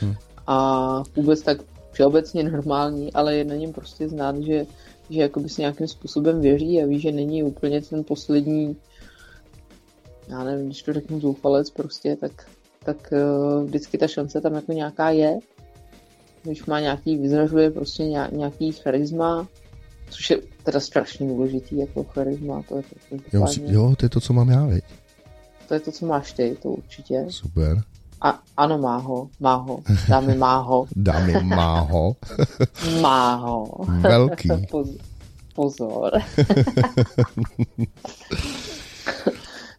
[0.00, 0.14] Hmm.
[0.46, 1.69] A vůbec tak
[2.00, 4.66] všeobecně normální, ale je na něm prostě znát, že,
[5.10, 8.76] že jakoby si nějakým způsobem věří a ví, že není úplně ten poslední
[10.28, 12.46] já nevím, když to řeknu zoufalec prostě, tak,
[12.84, 15.38] tak uh, vždycky ta šance tam jako nějaká je.
[16.42, 19.48] Když má nějaký, vyzražuje prostě nějaký charisma,
[20.10, 24.20] což je teda strašně důležitý, jako charisma, to je to, jo, jo, to je to,
[24.20, 24.84] co mám já, veď?
[25.68, 27.26] To je to, co máš ty, to určitě.
[27.28, 27.82] Super.
[28.20, 29.80] A, ano, má ho, má ho.
[30.08, 30.86] Dámy má ho.
[30.96, 32.16] Dámy má ho.
[33.00, 33.84] má ho.
[34.00, 34.48] Velký.
[35.54, 36.12] Pozor.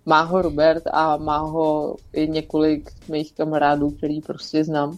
[0.05, 4.97] Má ho Robert a má ho i několik mých kamarádů, který prostě znám.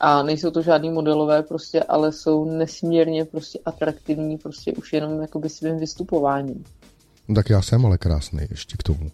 [0.00, 5.48] A nejsou to žádný modelové prostě, ale jsou nesmírně prostě atraktivní prostě už jenom jakoby
[5.48, 6.64] svým vystupováním.
[7.28, 9.10] No tak já jsem ale krásný ještě k tomu.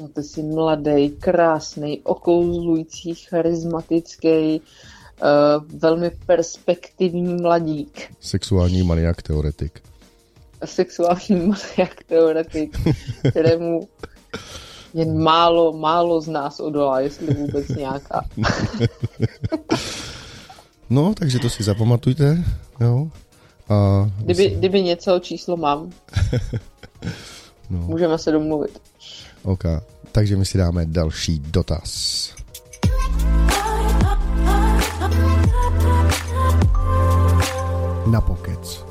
[0.00, 8.12] No ty jsi mladý, krásný, okouzlující, charismatický, uh, velmi perspektivní mladík.
[8.20, 9.82] Sexuální maniak teoretik.
[10.64, 12.78] Sexuální maniak teoretik,
[13.30, 13.88] kterému
[14.94, 18.24] jen málo, málo z nás odolá, jestli vůbec nějaká.
[20.90, 22.44] no, takže to si zapamatujte,
[22.80, 23.08] jo.
[23.68, 25.90] A kdyby, kdyby něco, číslo mám,
[27.70, 27.78] no.
[27.78, 28.80] můžeme se domluvit.
[29.42, 29.64] OK,
[30.12, 31.90] takže my si dáme další dotaz.
[38.06, 38.84] Na pokec.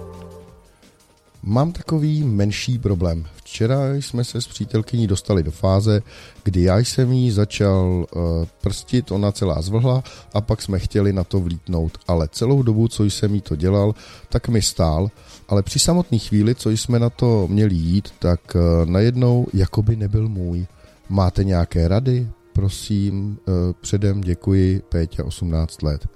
[1.44, 3.26] Mám takový menší problém.
[3.50, 6.02] Včera jsme se s přítelkyní dostali do fáze,
[6.44, 8.24] kdy já jsem jí začal uh,
[8.62, 13.04] prstit, ona celá zvlhla a pak jsme chtěli na to vlítnout, ale celou dobu, co
[13.04, 13.96] jsem jí to dělal,
[14.30, 15.12] tak mi stál,
[15.48, 20.30] ale při samotné chvíli, co jsme na to měli jít, tak uh, najednou jakoby nebyl
[20.30, 20.68] můj.
[21.10, 22.30] Máte nějaké rady?
[22.54, 26.08] Prosím, uh, předem děkuji, Péťa, 18 let.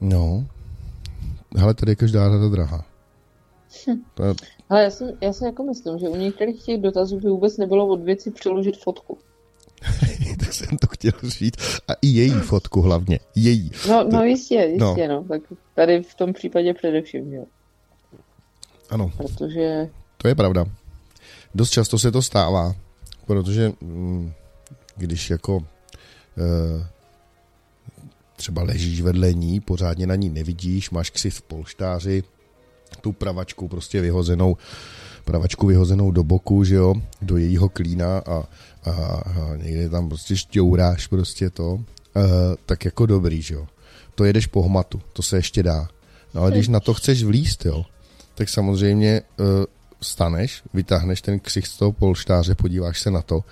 [0.00, 0.46] No,
[1.56, 2.84] hele, tady je každá rada drahá.
[3.88, 4.02] Hm.
[4.72, 7.86] Ale já si, já si jako myslím, že u některých těch dotazů by vůbec nebylo
[7.86, 9.18] od věci přiložit fotku.
[10.38, 11.54] tak jsem to chtěl říct.
[11.88, 13.18] A i její fotku hlavně.
[13.34, 13.70] Její.
[13.88, 15.14] No, no jistě, jistě, no.
[15.14, 15.24] no.
[15.28, 15.42] Tak
[15.74, 17.44] tady v tom případě především, jo.
[18.90, 19.12] Ano.
[19.16, 19.88] Protože...
[20.16, 20.64] To je pravda.
[21.54, 22.74] Dost často se to stává,
[23.26, 24.32] protože mm,
[24.96, 25.64] když jako
[26.38, 26.86] e,
[28.36, 32.22] třeba ležíš vedle ní, pořádně na ní nevidíš, máš ksi v polštáři,
[32.96, 34.56] tu pravačku prostě vyhozenou,
[35.24, 38.44] pravačku vyhozenou do boku, že jo, do jejího klína a,
[38.84, 41.82] a, a někde tam prostě šťouráš prostě to, uh,
[42.66, 43.66] tak jako dobrý, že jo.
[44.14, 45.88] To jedeš po hmatu, to se ještě dá.
[46.34, 47.84] No ale když na to chceš vlíst, jo,
[48.34, 49.46] tak samozřejmě uh,
[50.00, 53.44] staneš, vytáhneš ten ksich z toho polštáře, podíváš se na to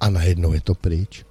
[0.00, 1.24] a najednou je to pryč.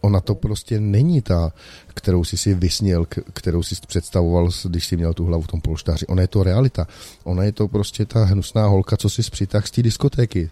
[0.00, 1.52] Ona to prostě není ta,
[1.94, 6.06] kterou jsi si vysněl, kterou jsi představoval, když jsi měl tu hlavu v tom polštáři.
[6.06, 6.86] Ona je to realita.
[7.24, 10.50] Ona je to prostě ta hnusná holka, co si přitáhl z té diskotéky.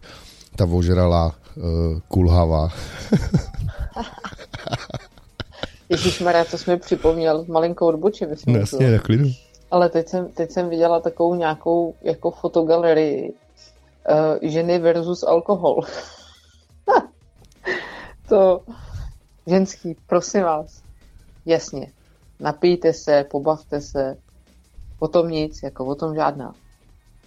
[0.57, 1.63] Ta ožralá, uh,
[2.09, 2.69] kulhavá.
[5.89, 8.29] Ježíš Maria, to jsme připomněl, malinkou odbočím.
[8.47, 9.29] No jasně, na klidu.
[9.71, 15.81] Ale teď jsem, teď jsem viděla takovou nějakou jako fotogalerii uh, ženy versus alkohol.
[18.29, 18.61] to,
[19.47, 20.83] ženský, prosím vás,
[21.47, 21.93] jasně,
[22.41, 24.17] napijte se, pobavte se,
[24.99, 26.55] o tom nic, jako o tom žádná.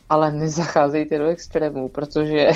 [0.10, 2.48] Ale nezacházejte do extrémů, protože...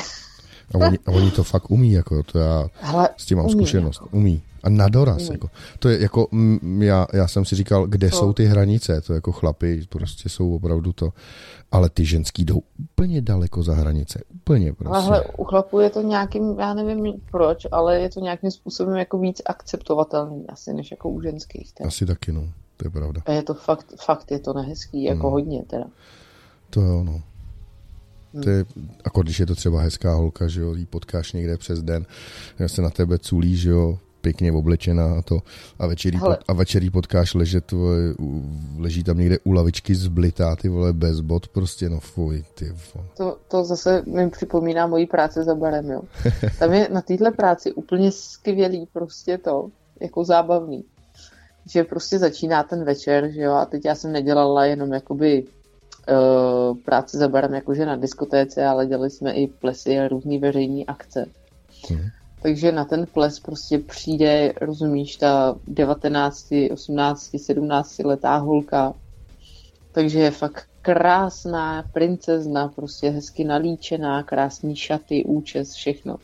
[0.74, 3.54] A oni, a oni to fakt umí, jako to já Hele, s tím mám umí,
[3.54, 4.02] zkušenost.
[4.02, 4.18] Jako.
[4.18, 4.42] Umí.
[4.64, 5.50] A na doraz, jako.
[5.80, 8.16] To je jako, m, já, já jsem si říkal, kde to...
[8.16, 11.14] jsou ty hranice, to jako chlapy prostě jsou opravdu to,
[11.72, 15.08] ale ty ženský jdou úplně daleko za hranice, úplně prostě.
[15.08, 19.18] Ale u chlapů je to nějakým, já nevím proč, ale je to nějakým způsobem jako
[19.18, 21.74] víc akceptovatelný asi, než jako u ženských.
[21.74, 21.88] Tak.
[21.88, 23.22] Asi taky, no, to je pravda.
[23.26, 25.30] A je to fakt, fakt je to nehezký, jako no.
[25.30, 25.86] hodně teda.
[26.70, 27.22] To jo, no.
[28.44, 28.66] To je,
[29.06, 32.06] jako když je to třeba hezká holka, že jo, jí potkáš někde přes den,
[32.68, 35.40] se na tebe culí, že jo, pěkně oblečená a to.
[35.80, 38.14] A večerí, pot, a večerí potkáš ležet, tvoje,
[38.78, 43.08] leží tam někde u lavičky zblitá, ty vole, bez bod, prostě no fuj, ty vole.
[43.18, 46.02] To, to zase mi připomíná moji práci za barem, jo.
[46.60, 49.70] Tam je na téhle práci úplně skvělý prostě to,
[50.02, 50.84] jako zábavný.
[51.66, 56.78] Že prostě začíná ten večer, že jo, a teď já jsem nedělala jenom jakoby uh,
[56.78, 61.26] práci za barem jakože na diskotéce, ale dělali jsme i plesy a různé veřejné akce.
[61.90, 62.10] Hmm.
[62.44, 68.94] Takže na ten ples prostě přijde, rozumíš, ta 19, 18, 17 letá holka.
[69.92, 76.18] Takže je fakt krásná princezna, prostě hezky nalíčená, krásný šaty, účes, všechno.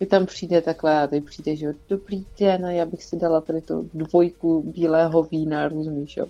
[0.00, 3.60] Vy tam přijde takhle a teď přijde, že dobrý den, já bych si dala tady
[3.60, 6.26] tu dvojku bílého vína, rozumíš, jo.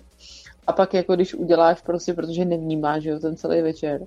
[0.67, 4.01] A pak jako když uděláš prostě, protože nevnímáš, že jo, ten celý večer,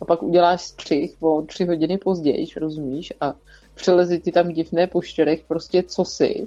[0.00, 3.34] a pak uděláš střih o tři hodiny později, rozumíš, a
[3.74, 6.46] přeleze ti tam divné po čtyřech prostě cosi,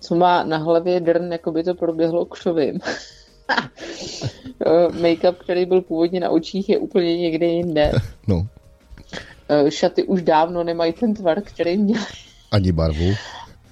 [0.00, 2.78] co má na hlavě drn, jako by to proběhlo křovým.
[4.90, 7.92] Make-up, který byl původně na očích, je úplně někde jinde.
[8.26, 8.46] No.
[9.68, 12.02] Šaty už dávno nemají ten tvar, který měl.
[12.50, 13.14] Ani barvu.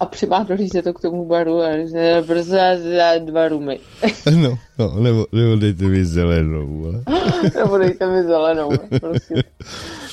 [0.01, 2.57] A přivádolí se to k tomu baru a že brzo
[2.97, 3.81] za dva rumy.
[4.37, 6.85] no, no, nebo, nebo dejte mi zelenou.
[6.85, 7.21] Ale.
[7.55, 9.35] nebo dejte mi zelenou, prostě.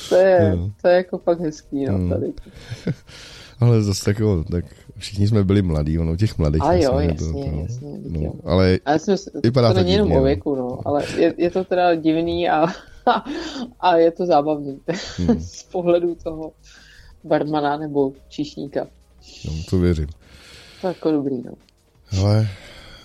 [0.08, 2.32] To je, to je jako fakt hezký, no, tady.
[3.60, 4.64] ale zase tak, jo, tak
[4.96, 6.62] všichni jsme byli mladí, ono těch mladých.
[6.62, 7.98] A jo, jasně, to, to, jasně.
[8.08, 8.32] No, jo.
[8.44, 10.22] ale, ale jsme, vypadá to, to není jenom o no.
[10.22, 12.66] věku, no, ale je, je to teda divný a,
[13.80, 14.80] a je to zábavný
[15.16, 15.40] hmm.
[15.40, 16.52] z pohledu toho
[17.24, 18.86] barmana nebo číšníka.
[19.44, 20.08] No, to věřím.
[20.80, 21.52] To jako dobrý, no.
[22.20, 22.48] Ale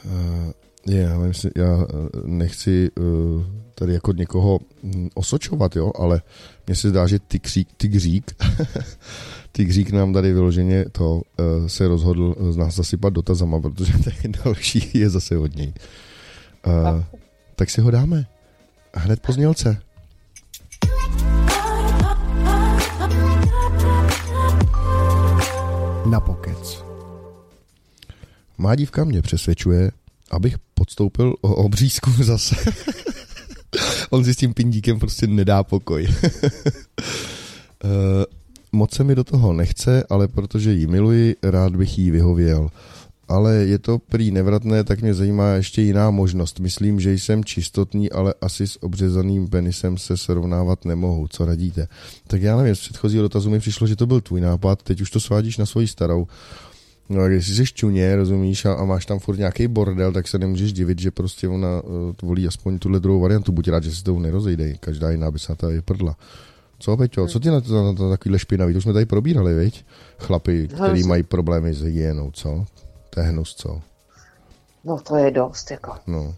[0.05, 0.51] uh,
[0.95, 1.87] je, já, myslím, já
[2.25, 3.43] nechci uh,
[3.79, 6.21] tady jako někoho hm, osočovat, jo, ale
[6.67, 8.31] mně se zdá, že ty křík, ty křík,
[9.51, 11.21] ty křík nám tady vyloženě to uh,
[11.67, 15.73] se rozhodl z nás zasypat dotazama, protože ten další je zase od něj.
[16.67, 17.03] Uh,
[17.55, 18.25] tak si ho dáme.
[18.93, 19.81] Hned po znělce.
[26.05, 26.83] Na pokec.
[28.57, 29.91] Má dívka mě přesvědčuje,
[30.31, 32.55] abych podstoupil o obřízku zase.
[34.09, 36.07] On si s tím pindíkem prostě nedá pokoj.
[37.83, 37.89] uh,
[38.71, 42.69] moc se mi do toho nechce, ale protože ji miluji, rád bych jí vyhověl.
[43.27, 46.59] Ale je to prý nevratné, tak mě zajímá ještě jiná možnost.
[46.59, 51.27] Myslím, že jsem čistotný, ale asi s obřezaným penisem se srovnávat nemohu.
[51.27, 51.87] Co radíte?
[52.27, 55.11] Tak já nevím, z předchozího dotazu mi přišlo, že to byl tvůj nápad, teď už
[55.11, 56.27] to svádíš na svoji starou.
[57.09, 60.37] No a když jsi čuně, rozumíš, a, a máš tam furt nějaký bordel, tak se
[60.37, 63.51] nemůžeš divit, že prostě ona uh, volí aspoň tuhle druhou variantu.
[63.51, 66.15] Buď rád, že se tou nerozejde, každá jiná by se na to vyprdla.
[66.79, 68.73] Co, Peťo, co ty na to, na to takovýhle špinavý?
[68.73, 69.85] To jsme tady probírali, viď?
[70.17, 72.65] Chlapi, který mají problémy s hygienou, co?
[73.09, 73.81] To je hnus, co?
[74.83, 75.93] No to je dost, jako.
[76.07, 76.35] No.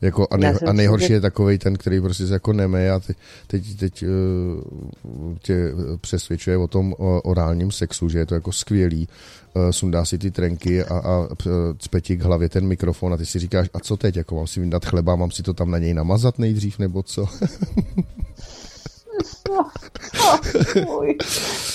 [0.00, 3.16] Jako a, nej, a nejhorší je takový ten, který prostě se jako neme a teď,
[3.46, 9.08] teď, teď uh, tě přesvědčuje o tom orálním sexu, že je to jako skvělý.
[9.54, 11.28] Uh, sundá si ty trenky a, a
[11.78, 14.46] cpe ti k hlavě ten mikrofon a ty si říkáš, a co teď, jako mám
[14.46, 17.28] si vyndat chleba, mám si to tam na něj namazat nejdřív, nebo co?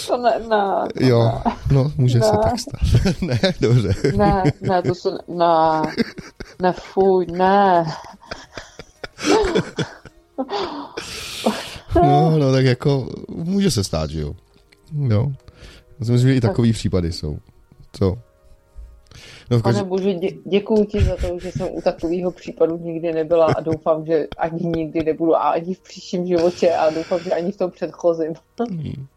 [0.08, 1.56] To ne, ne, jo, ne.
[1.72, 2.26] no, může ne.
[2.26, 2.82] se tak stát.
[3.22, 3.94] ne, dobře.
[4.16, 5.82] ne, ne, to se, ne,
[6.62, 7.86] ne, fuj, ne.
[11.96, 14.34] no, no, tak jako může se stát, že jo.
[14.94, 15.32] Jo.
[16.00, 17.38] Myslím, že i takový případy jsou.
[17.92, 18.18] Co?
[19.50, 19.62] No.
[19.62, 23.62] Pane bože, dě, děkuji ti za to, že jsem u takového případu nikdy nebyla a
[23.62, 27.58] doufám, že ani nikdy nebudu a ani v příštím životě a doufám, že ani v
[27.58, 28.34] tom předchozím.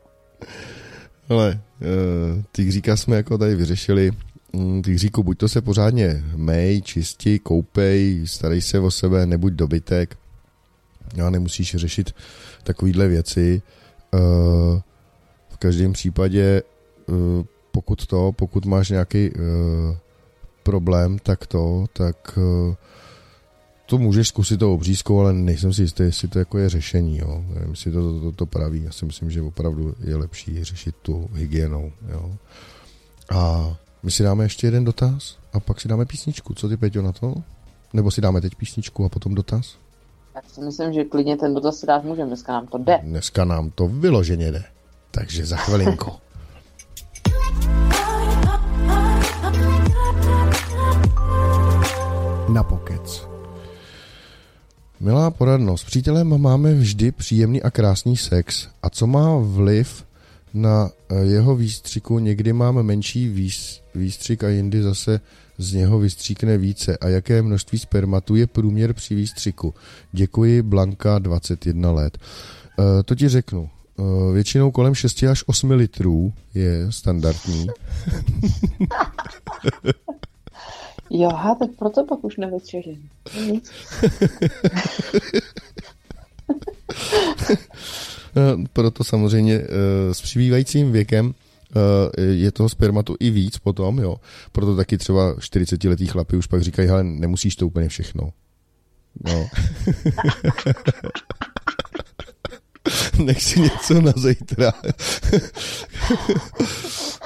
[1.29, 4.11] Ale uh, ty říká jsme jako tady vyřešili.
[4.53, 9.53] Mm, ty říku, buď to se pořádně mej, čisti, koupej, starej se o sebe, nebuď
[9.53, 10.16] dobytek.
[11.27, 12.14] A nemusíš řešit
[12.62, 13.62] takovýhle věci.
[14.14, 14.21] Uh,
[15.49, 16.62] v každém případě,
[17.07, 17.16] uh,
[17.71, 19.31] pokud to, pokud máš nějaký
[20.62, 22.75] problém, tak to, tak uh,
[23.87, 27.44] to můžeš zkusit to obřízkou, ale nejsem si jistý, jestli to jako je řešení, jo.
[27.55, 28.83] Nevím, jestli to, to, to, to praví.
[28.85, 32.33] Já si myslím, že opravdu je lepší řešit tu hygienou, jo.
[33.35, 33.72] A
[34.03, 36.55] my si dáme ještě jeden dotaz a pak si dáme písničku.
[36.55, 37.35] Co ty, Peťo, na to?
[37.92, 39.77] Nebo si dáme teď písničku a potom dotaz?
[40.35, 42.27] Já si myslím, že klidně ten dotaz si dát můžeme.
[42.27, 42.98] Dneska nám to jde.
[43.03, 44.64] Dneska nám to vyloženě jde.
[45.11, 46.11] Takže za chvilinku.
[52.53, 53.29] na pokec.
[55.01, 58.69] Milá poradnost, s přítelem máme vždy příjemný a krásný sex.
[58.83, 60.05] A co má vliv
[60.55, 62.19] na eh, jeho výstřiku?
[62.19, 63.29] Někdy máme menší
[63.95, 65.21] výstřik a jindy zase
[65.59, 66.97] z něho vystříkne více.
[66.97, 69.75] A jaké množství spermatu je průměr při výstřiku?
[70.12, 72.19] Děkuji, Blanka, 21 let.
[72.19, 73.71] E, to ti řeknu.
[73.99, 77.67] E, většinou kolem 6 až 8 litrů je standardní.
[81.14, 83.09] Jo, tak proto pak už nevečeřím.
[88.37, 91.35] no, proto samozřejmě eh, s přibývajícím věkem
[92.16, 94.17] eh, je toho spermatu i víc potom, jo.
[94.52, 98.33] Proto taky třeba 40-letý chlapi už pak říkají, ale nemusíš to úplně všechno.
[99.25, 99.48] No.
[103.25, 104.73] Nech si něco na zítra.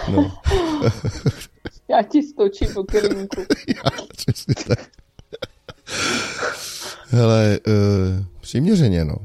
[0.12, 0.32] no.
[1.88, 3.40] Já ti stočím po kelímku.
[3.68, 4.88] Já, přesně tak.
[7.08, 9.16] Hele, uh, přiměřeně, no.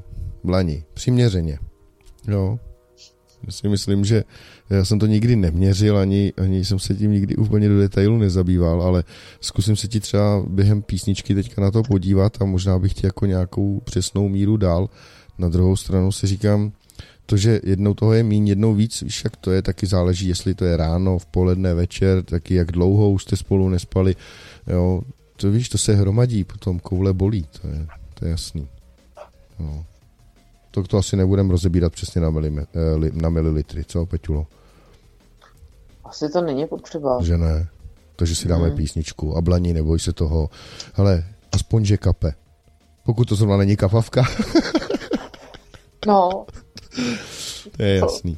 [0.44, 1.60] Blani, přiměřeně.
[2.28, 2.60] Jo.
[3.46, 4.24] Já si myslím, že
[4.70, 8.82] já jsem to nikdy neměřil, ani, ani jsem se tím nikdy úplně do detailu nezabýval,
[8.82, 9.04] ale
[9.42, 13.26] zkusím se ti třeba během písničky teďka na to podívat a možná bych ti jako
[13.26, 14.90] nějakou přesnou míru dal.
[15.38, 16.72] Na druhou stranu si říkám,
[17.32, 20.56] to, že jednou toho je míň, jednou víc, víš, jak to je, taky záleží, jestli
[20.56, 24.16] to je ráno, v poledne, večer, taky jak dlouho už jste spolu nespali,
[24.68, 25.02] jo,
[25.36, 28.68] to víš, to se hromadí, potom koule bolí, to je, to je jasný.
[29.60, 29.86] No.
[30.72, 34.48] To, to asi nebudeme rozebírat přesně na, milime, eh, na mililitry, co, Peťulo?
[36.04, 37.24] Asi to není potřeba.
[37.24, 37.68] Že ne.
[38.16, 38.78] Takže si dáme hmm.
[38.78, 39.38] písničku.
[39.38, 40.50] A blaní, neboj se toho.
[40.96, 42.34] Ale aspoň, že kape.
[43.04, 44.24] Pokud to zrovna není kapavka.
[46.08, 46.46] no.
[47.78, 48.38] To je jasný.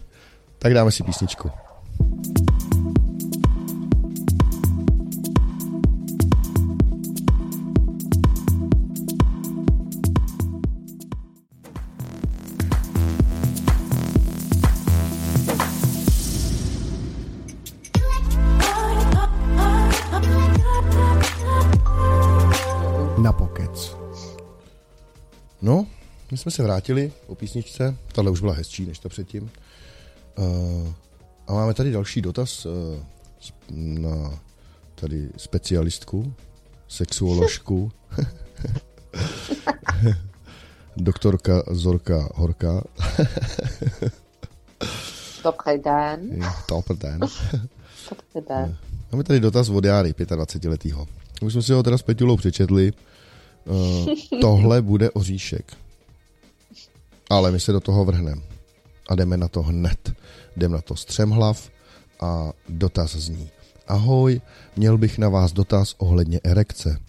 [0.59, 1.51] Tak dáme si písničku.
[23.17, 24.02] No,
[26.33, 29.51] my jsme se vrátili po písničce, tahle už byla hezčí než ta předtím.
[30.37, 30.93] Uh,
[31.47, 32.71] a máme tady další dotaz uh,
[33.69, 34.39] na
[34.95, 36.33] tady specialistku,
[36.87, 37.91] sexuoložku,
[40.97, 42.83] doktorka Zorka Horka.
[45.43, 46.45] Dobrý den.
[46.69, 47.19] Dobrý den.
[48.09, 48.77] Dobrý den.
[49.11, 51.07] Máme tady dotaz od Járy, 25 letýho.
[51.41, 52.93] Už jsme si ho teda s Petulou přečetli.
[53.65, 54.09] Uh,
[54.41, 55.82] tohle bude oříšek.
[57.33, 58.41] Ale my se do toho vrhneme.
[59.09, 60.13] A jdeme na to hned.
[60.57, 61.69] Jdeme na to střemhlav
[62.19, 63.49] a dotaz zní.
[63.87, 64.41] Ahoj,
[64.75, 66.99] měl bych na vás dotaz ohledně erekce.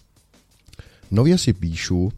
[1.11, 2.11] Nově si píšu,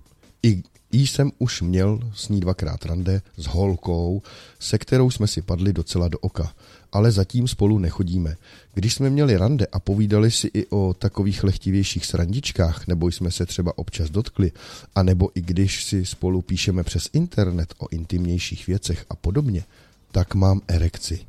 [0.43, 4.21] i, i jsem už měl s ní dvakrát rande s holkou,
[4.59, 6.53] se kterou jsme si padli docela do oka
[6.91, 8.35] ale zatím spolu nechodíme.
[8.73, 13.45] Když jsme měli rande a povídali si i o takových lehtivějších srandičkách, nebo jsme se
[13.45, 14.51] třeba občas dotkli,
[14.95, 19.63] a nebo i když si spolu píšeme přes internet o intimnějších věcech a podobně,
[20.11, 21.19] tak mám erekci.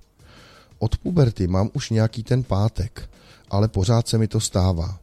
[0.78, 3.10] Od puberty mám už nějaký ten pátek,
[3.50, 4.98] ale pořád se mi to stává.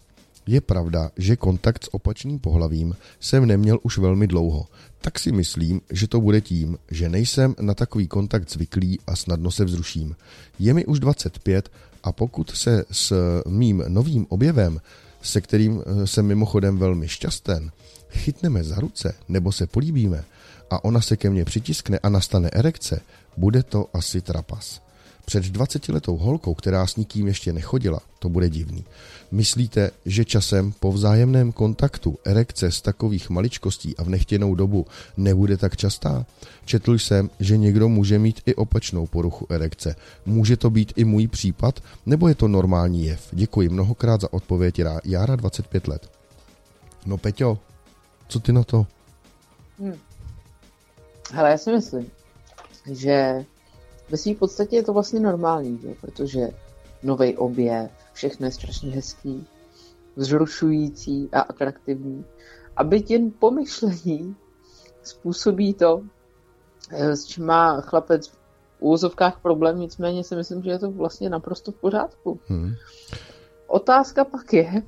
[0.48, 4.68] Je pravda, že kontakt s opačným pohlavím jsem neměl už velmi dlouho,
[5.02, 9.52] tak si myslím, že to bude tím, že nejsem na takový kontakt zvyklý a snadno
[9.52, 10.16] se vzruším.
[10.60, 11.70] Je mi už 25
[12.04, 13.14] a pokud se s
[13.48, 14.82] mým novým objevem,
[15.22, 17.72] se kterým eh, jsem mimochodem velmi šťasten,
[18.10, 20.24] chytneme za ruce nebo se políbíme
[20.70, 23.02] a ona se ke mně přitiskne a nastane erekce,
[23.38, 24.82] bude to asi trapas.
[25.26, 28.86] Před 20 letou holkou, která s nikým ještě nechodila, to bude divný.
[29.32, 34.86] Myslíte, že časem po vzájemném kontaktu erekce z takových maličkostí a v nechtěnou dobu
[35.17, 36.26] nebude tak častá?
[36.65, 39.95] Četl jsem, že někdo může mít i opačnou poruchu erekce.
[40.26, 43.28] Může to být i můj případ, nebo je to normální jev?
[43.32, 46.09] Děkuji mnohokrát za odpověď, Jára 25 let.
[47.05, 47.59] No Peťo,
[48.28, 48.86] co ty na to?
[49.80, 49.95] Hmm.
[51.32, 52.07] Hele, já si myslím,
[52.91, 53.45] že
[54.09, 55.89] ve své podstatě je to vlastně normální, že?
[56.01, 56.49] protože
[57.03, 59.47] nový objev, všechno je strašně hezký,
[60.16, 62.26] vzrušující a atraktivní.
[62.76, 64.36] A byť jen pomyšlení
[65.03, 66.01] způsobí to,
[66.91, 68.38] eh, s čím má chlapec v
[68.80, 72.39] úzovkách problém, nicméně si myslím, že je to vlastně naprosto v pořádku.
[72.47, 72.74] Hmm.
[73.68, 74.84] Otázka pak je,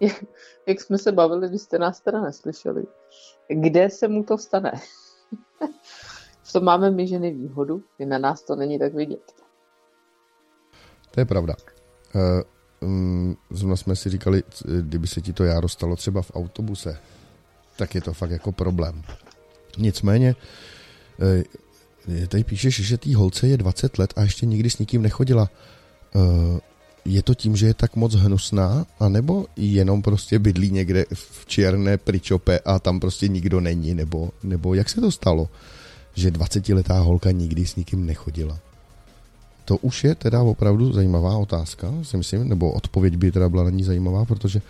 [0.66, 2.84] jak jsme se bavili, když jste nás teda neslyšeli,
[3.48, 4.72] kde se mu to stane?
[6.42, 9.32] v tom máme my ženy výhodu, i na nás to není tak vidět.
[11.10, 11.54] To je pravda.
[12.14, 14.42] Uh, um, zrovna jsme si říkali,
[14.80, 16.98] kdyby se ti to járo stalo třeba v autobuse,
[17.76, 19.02] tak je to fakt jako problém.
[19.78, 20.36] Nicméně,
[21.18, 25.50] uh, tady píšeš, že tý holce je 20 let a ještě nikdy s nikým nechodila.
[26.14, 26.58] Uh,
[27.04, 31.98] je to tím, že je tak moc hnusná, anebo jenom prostě bydlí někde v černé
[31.98, 35.48] pričope a tam prostě nikdo není, nebo, nebo jak se to stalo,
[36.14, 38.58] že 20-letá holka nikdy s nikým nechodila?
[39.64, 43.70] To už je teda opravdu zajímavá otázka, si myslím, nebo odpověď by teda byla na
[43.70, 44.62] ní zajímavá, protože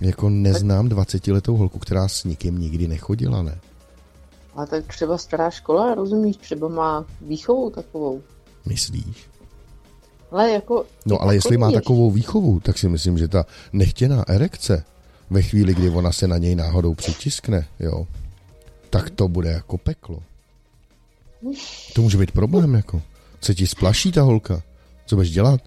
[0.00, 3.58] jako neznám 20-letou holku, která s nikým nikdy nechodila, ne?
[4.56, 8.22] A tak třeba stará škola, rozumíš, třeba má výchovu takovou.
[8.66, 9.28] Myslíš?
[10.30, 10.84] Ale jako...
[11.06, 14.84] No ale jestli má takovou výchovu, tak si myslím, že ta nechtěná erekce
[15.30, 18.06] ve chvíli, kdy ona se na něj náhodou přitiskne, jo,
[18.90, 20.22] tak to bude jako peklo.
[21.94, 23.02] To může být problém, jako.
[23.40, 24.62] Se ti splaší ta holka?
[25.06, 25.60] Co budeš dělat?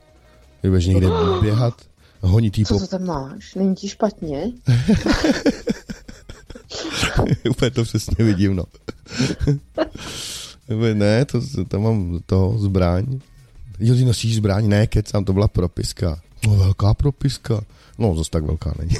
[0.63, 1.07] Budeš někde
[1.41, 1.73] běhat?
[2.21, 3.55] Honit jí Co to tam máš?
[3.55, 4.51] Není ti špatně?
[7.49, 8.63] Úplně to přesně vidím, no.
[10.93, 13.19] ne, to, tam mám toho zbraň.
[13.79, 14.67] Jo, ty nosíš zbraň?
[14.67, 16.21] Ne, kecám, to byla propiska.
[16.47, 17.61] No, velká propiska.
[17.97, 18.95] No, zase tak velká není.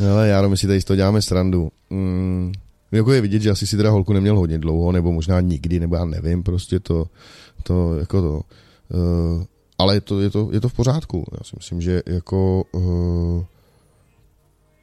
[0.12, 1.72] Ale já my si tady z toho děláme srandu.
[1.90, 2.52] Mm,
[2.92, 5.96] jako je vidět, že asi si teda holku neměl hodně dlouho, nebo možná nikdy, nebo
[5.96, 7.06] já nevím, prostě to,
[7.62, 8.40] to jako to.
[8.94, 9.44] Uh,
[9.78, 11.24] ale je to, je, to, je to v pořádku.
[11.32, 13.44] Já si myslím, že jako uh,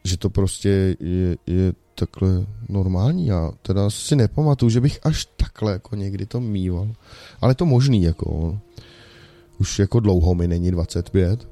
[0.08, 3.28] že to prostě je, je takhle normální.
[3.28, 6.88] Já teda si nepamatuju, že bych až takhle jako někdy to mýval.
[7.42, 8.60] Ale to možný, jako.
[9.60, 11.48] Už jako dlouho mi není 25,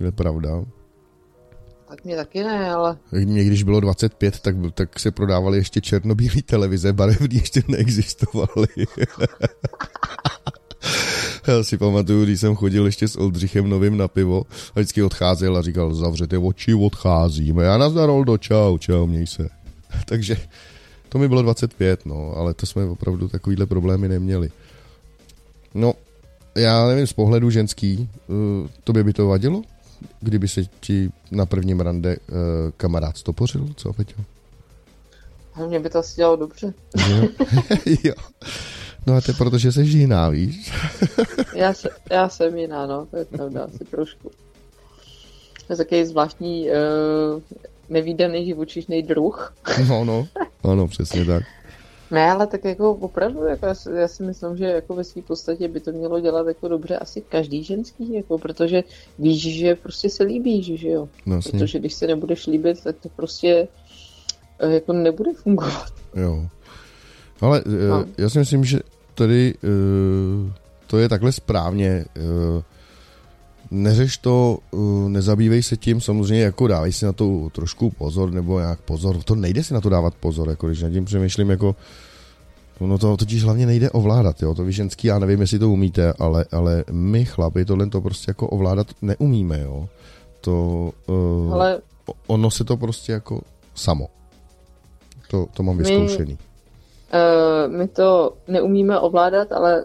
[0.00, 0.64] je pravda.
[1.90, 2.96] Tak mě taky ne, ale...
[3.12, 8.68] Mě když bylo 25, tak, tak se prodávaly ještě černobílé televize, barevný ještě neexistovaly.
[11.46, 14.42] Já si pamatuju, když jsem chodil ještě s Oldřichem Novým na pivo
[14.74, 17.64] a vždycky odcházel a říkal, zavřete oči, odcházíme.
[17.64, 19.48] Já nazdar, Oldo, čau, čau, měj se.
[20.04, 20.36] Takže
[21.08, 24.50] to mi bylo 25, no, ale to jsme opravdu takovýhle problémy neměli.
[25.74, 25.94] No,
[26.54, 29.62] já nevím, z pohledu ženský, uh, tobě by to vadilo?
[30.20, 32.36] Kdyby se ti na prvním rande uh,
[32.76, 34.22] kamarád stopořil, co, Peťo?
[35.66, 36.74] Mně by to asi dělalo dobře.
[37.08, 37.28] Jo.
[38.04, 38.14] jo.
[39.06, 40.72] No a to je proto, že jsi jiná, víš?
[41.54, 44.30] já, se, já jsem jiná, no, to je pravda, asi trošku.
[45.66, 47.42] To je takový zvláštní uh,
[47.88, 49.54] nevýdaný živočišný druh.
[49.88, 50.28] no, no,
[50.62, 51.42] ano, přesně tak.
[52.10, 55.22] Ne, ale tak jako opravdu, jako já, si, já si myslím, že jako ve své
[55.22, 58.82] podstatě by to mělo dělat jako dobře asi každý ženský, jako protože
[59.18, 61.08] víš, že prostě se líbíš, že jo.
[61.26, 63.68] No, protože když se nebudeš líbit, tak to prostě
[64.58, 65.92] eh, jako nebude fungovat.
[66.14, 66.46] Jo.
[67.40, 68.04] Ale eh, no.
[68.18, 68.80] já si myslím, že
[69.14, 70.52] tady uh,
[70.86, 72.04] to je takhle správně.
[73.70, 78.60] Neřeš to, uh, nezabývej se tím, samozřejmě jako dávej si na to trošku pozor, nebo
[78.60, 81.76] nějak pozor, to nejde si na to dávat pozor, jako když nad tím přemýšlím, jako
[82.80, 86.12] No to totiž hlavně nejde ovládat, jo, to vy ženský, já nevím, jestli to umíte,
[86.18, 89.88] ale, ale my chlapi tohle to prostě jako ovládat neumíme, jo.
[90.40, 91.80] To, uh, ale...
[92.26, 93.40] ono se to prostě jako
[93.74, 94.06] samo.
[95.30, 96.38] To, to mám vyzkoušený.
[97.14, 99.84] Uh, my to neumíme ovládat, ale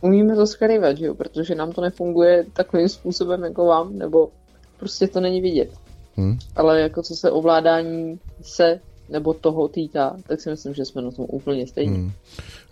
[0.00, 1.14] umíme to skrývat, že jo?
[1.14, 4.30] protože nám to nefunguje takovým způsobem jako vám, nebo
[4.78, 5.70] prostě to není vidět.
[6.16, 6.38] Hmm.
[6.56, 11.10] Ale jako co se ovládání se nebo toho týká, tak si myslím, že jsme na
[11.10, 11.96] tom úplně stejně.
[11.96, 12.12] Hmm.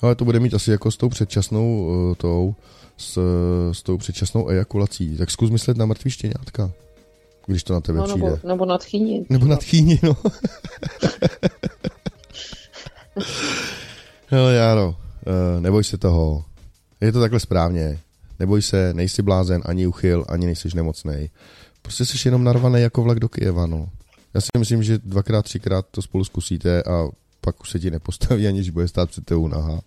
[0.01, 2.55] Ale to bude mít asi jako s tou předčasnou uh, tou,
[2.97, 3.19] s,
[3.73, 5.17] s tou předčasnou ejakulací.
[5.17, 6.71] Tak zkus myslet na mrtvý štěňátka,
[7.47, 8.31] když to na tebe no, přijde.
[8.31, 9.27] Nebo, nebo na tchýni.
[9.29, 10.17] Nebo na tchýni, no.
[14.27, 14.95] Hele, Járo, uh,
[15.63, 16.45] neboj se toho.
[17.01, 18.01] Je to takhle správně.
[18.39, 21.31] Neboj se, nejsi blázen, ani uchyl, ani nejsi nemocnej.
[21.83, 23.89] Prostě jsi jenom narvaný jako vlak do Kyjeva, no.
[24.35, 27.09] Já si myslím, že dvakrát, třikrát to spolu zkusíte a
[27.41, 29.81] pak už se ti nepostaví, aniž bude stát před tebou nahá.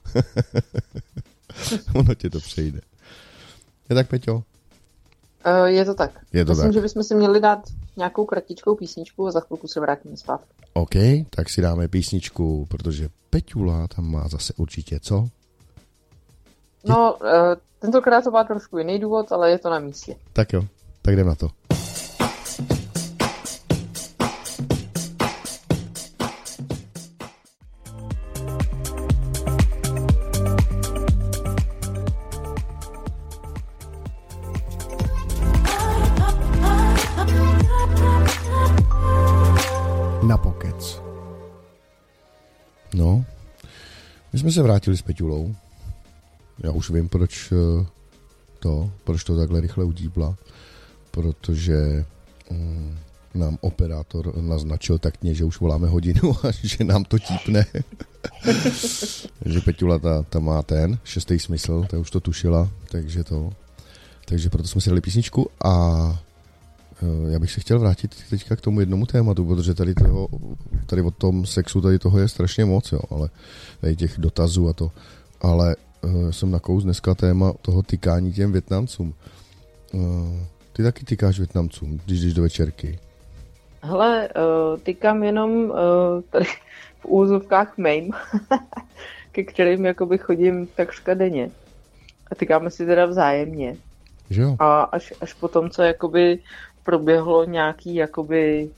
[1.95, 2.81] ono tě to přejde.
[3.89, 4.43] Je tak, Peťo?
[5.45, 6.11] Uh, je to tak.
[6.33, 6.73] Je to Myslím, tak.
[6.73, 7.59] že bychom si měli dát
[7.97, 10.53] nějakou kratičkou písničku a za chvilku se vrátíme zpátky.
[10.73, 10.95] OK,
[11.29, 15.27] tak si dáme písničku, protože Peťula tam má zase určitě co?
[16.85, 17.27] No, uh,
[17.79, 20.15] tentokrát to má trošku jiný důvod, ale je to na místě.
[20.33, 20.63] Tak jo,
[21.01, 21.47] tak jdem na to.
[42.93, 43.25] No,
[44.33, 45.55] my jsme se vrátili s Peťulou
[46.63, 47.85] já už vím, proč eh,
[48.59, 50.35] to, proč to takhle rychle udíbla,
[51.11, 52.05] protože
[52.51, 52.97] um,
[53.33, 57.65] nám operátor naznačil taktně, že už voláme hodinu a že nám to típne.
[59.45, 63.49] že Peťula ta, ta má ten šestý smysl, ta už to tušila, takže to.
[64.25, 65.73] Takže proto jsme si dali písničku a
[67.03, 70.27] eh, já bych se chtěl vrátit teďka k tomu jednomu tématu, protože tady, toho,
[70.85, 73.29] tady o tom sexu tady toho je strašně moc, jo, ale
[73.81, 74.91] tady těch dotazů a to,
[75.41, 79.13] ale uh, jsem nakous dneska téma toho tykání těm Větnamcům.
[79.93, 80.01] Uh,
[80.73, 82.99] ty taky tykáš Větnamcům, když jdeš do večerky.
[83.81, 85.75] Hele, uh, tykám jenom uh,
[86.29, 86.45] tady
[86.99, 88.09] v úzovkách mame,
[89.31, 91.51] ke kterým jakoby chodím takřka denně.
[92.31, 93.75] A tykáme si teda vzájemně.
[94.29, 94.55] Že jo?
[94.59, 96.39] A až, až po tom, co jakoby
[96.83, 98.69] proběhlo nějaký jakoby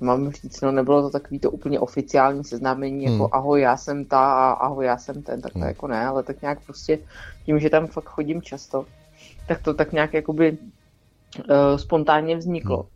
[0.00, 3.28] mám říct, no nebylo to takový to úplně oficiální seznámení, jako hmm.
[3.32, 5.68] ahoj, já jsem ta a ahoj, já jsem ten, tak to hmm.
[5.68, 6.98] jako ne, ale tak nějak prostě
[7.46, 8.86] tím, že tam fakt chodím často,
[9.48, 10.58] tak to tak nějak jakoby
[11.38, 12.76] uh, spontánně vzniklo.
[12.76, 12.86] Hmm.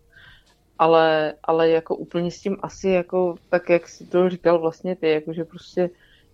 [0.79, 5.11] ale, ale jako úplně s tím asi jako, tak jak si to říkal vlastně ty,
[5.11, 5.91] jako že prostě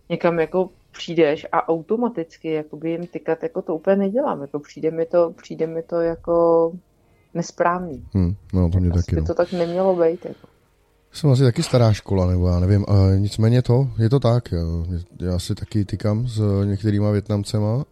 [0.09, 5.07] někam jako přijdeš a automaticky jakoby jim tykat, jako to úplně nedělám, jako přijde mi
[5.07, 6.73] to, přijde mi to jako
[7.35, 8.05] nesprávný.
[8.15, 9.15] Hmm, no to mě Asi taky.
[9.15, 9.27] by No.
[9.27, 10.25] to tak nemělo být.
[10.25, 10.49] Jako.
[11.13, 12.85] Jsem asi taky stará škola, nebo já nevím.
[12.89, 14.53] A nicméně to, je to tak.
[14.53, 14.59] Já,
[15.21, 17.77] já si taky tykám s některýma Větnamcema.
[17.77, 17.85] Uh,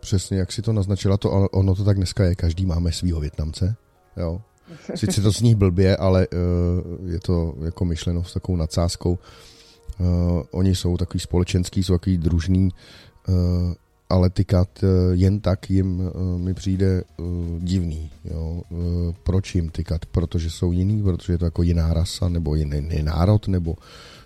[0.00, 2.34] přesně jak si to naznačila, to, ale ono to tak dneska je.
[2.34, 3.76] Každý máme svýho Větnamce.
[4.16, 4.40] Jo.
[4.94, 9.18] Sice to zní blbě, ale uh, je to jako myšleno s takovou nadsázkou.
[9.98, 12.70] Uh, oni jsou takový společenský, jsou takový družný,
[13.28, 13.34] uh,
[14.10, 17.26] ale tykat uh, jen tak jim uh, mi přijde uh,
[17.58, 18.10] divný.
[18.24, 18.62] Jo?
[19.22, 20.06] Proč jim tykat?
[20.06, 23.76] Protože jsou jiný, protože je to jako jiná rasa, nebo jiný, jiný národ, nebo,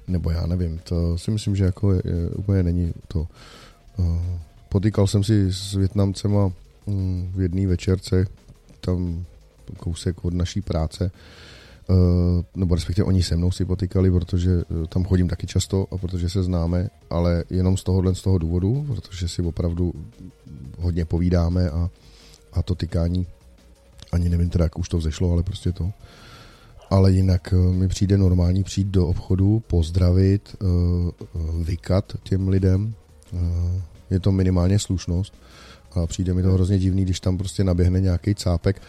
[0.09, 0.81] nebo já nevím.
[0.85, 3.27] To si myslím, že jako je, je, úplně není to.
[4.69, 6.53] Potýkal jsem si s Větnamcema
[6.85, 8.27] um, v jedné večerce,
[8.81, 9.25] tam
[9.77, 11.11] kousek od naší práce,
[12.57, 16.29] nebo respektive oni se mnou si potýkali, protože uh, tam chodím taky často a protože
[16.29, 19.93] se známe, ale jenom z tohohle z toho důvodu, protože si opravdu
[20.79, 21.91] hodně povídáme a,
[22.53, 23.27] a to tykání,
[24.13, 25.93] ani nevím teda, jak už to vzešlo, ale prostě to.
[26.91, 30.57] Ale jinak uh, mi přijde normální přijít do obchodu, pozdravit,
[31.63, 32.95] vykat těm lidem,
[34.11, 35.35] je to minimálně slušnost
[35.95, 38.83] a přijde mi to hrozně divný, když tam prostě naběhne nějaký cápek,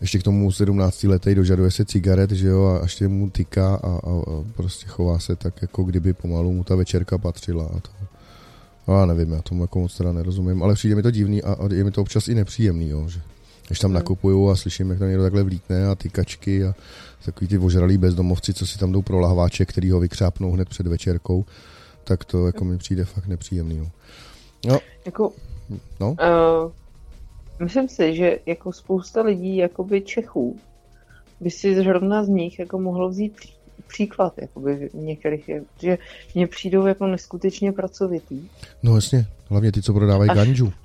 [0.00, 3.88] ještě k tomu 17 letý dožaduje se cigaret, že jo, a až mu tyká a,
[3.88, 7.90] a, a prostě chová se tak, jako kdyby pomalu mu ta večerka patřila a to.
[8.86, 11.52] A já nevím, já tomu jako moc teda nerozumím, ale přijde mi to divný a,
[11.52, 13.20] a je mi to občas i nepříjemný, jo, že
[13.66, 16.74] když tam nakupuju a slyším, jak tam někdo takhle vlítne a tykačky a
[17.24, 20.86] takový ty ožralí bezdomovci, co si tam jdou pro lahváče, který ho vykřápnou hned před
[20.86, 21.44] večerkou,
[22.04, 23.86] tak to jako mi přijde fakt nepříjemný, jo.
[24.66, 25.32] No, Jako,
[26.00, 26.72] no, uh,
[27.60, 30.56] myslím si, že jako spousta lidí, jakoby Čechů,
[31.40, 33.54] by si zrovna z nich jako mohlo vzít pří-
[33.86, 35.98] příklad, jakoby některých, je- že
[36.34, 38.48] mně přijdou jako neskutečně pracovitý.
[38.82, 40.72] no jasně, hlavně ty, co prodávají Až- ganžu.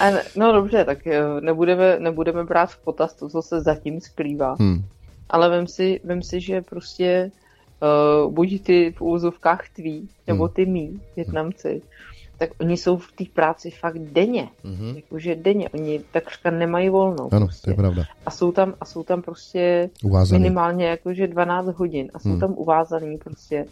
[0.00, 4.00] A ne, no dobře, tak eh, nebudeme, nebudeme brát v potaz to, co se zatím
[4.00, 4.56] skrývá.
[4.58, 4.84] Hm,
[5.28, 7.30] Ale vem si, vem si že prostě
[8.26, 11.82] uh, buď ty v úzovkách tví, nebo ty mý, Větnamci,
[12.38, 14.48] tak oni jsou v té práci fakt denně.
[14.64, 14.96] mhm.
[14.96, 15.68] Jakože denně.
[15.68, 17.28] Oni takřka nemají volnou.
[17.34, 17.64] Ano, prostě.
[17.64, 18.02] to je pravda.
[18.26, 20.42] A jsou tam, a jsou tam prostě Uvázaný.
[20.42, 22.40] minimálně jakože 12 hodin a jsou Hmm.
[22.40, 23.64] tam uvázaný prostě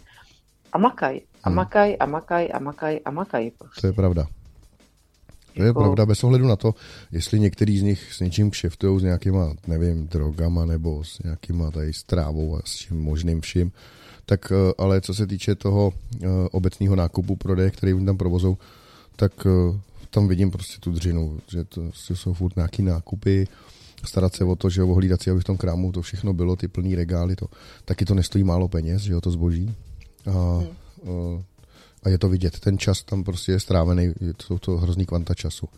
[0.73, 1.55] a makaj, a Hmm.
[1.55, 3.81] makaj, a makaj, a makaj, a makaj prostě.
[3.81, 4.25] To je pravda.
[5.55, 6.73] To je Jako- pravda, bez ohledu na to,
[7.11, 11.93] jestli některý z nich s něčím kšeftují, s nějakýma, nevím, drogama nebo s nějakýma tady
[11.93, 13.71] strávou a s čím možným vším,
[14.25, 18.57] tak eh, ale co se týče toho eh, obecného nákupu, prodeje, který oni tam provozou,
[19.15, 23.47] tak eh, tam vidím prostě tu dřinu, že to prostě jsou furt nějaký nákupy,
[24.05, 26.67] starat se o to, že ohlídat si, aby v tom krámu to všechno bylo, ty
[26.67, 27.47] plný regály, to
[27.85, 29.75] taky to nestojí málo peněz, že jo, to zboží.
[30.31, 30.63] A,
[31.03, 31.43] eh,
[32.03, 35.69] a je to vidět, ten čas tam prostě je strávený, jsou to hrozný kvanta času.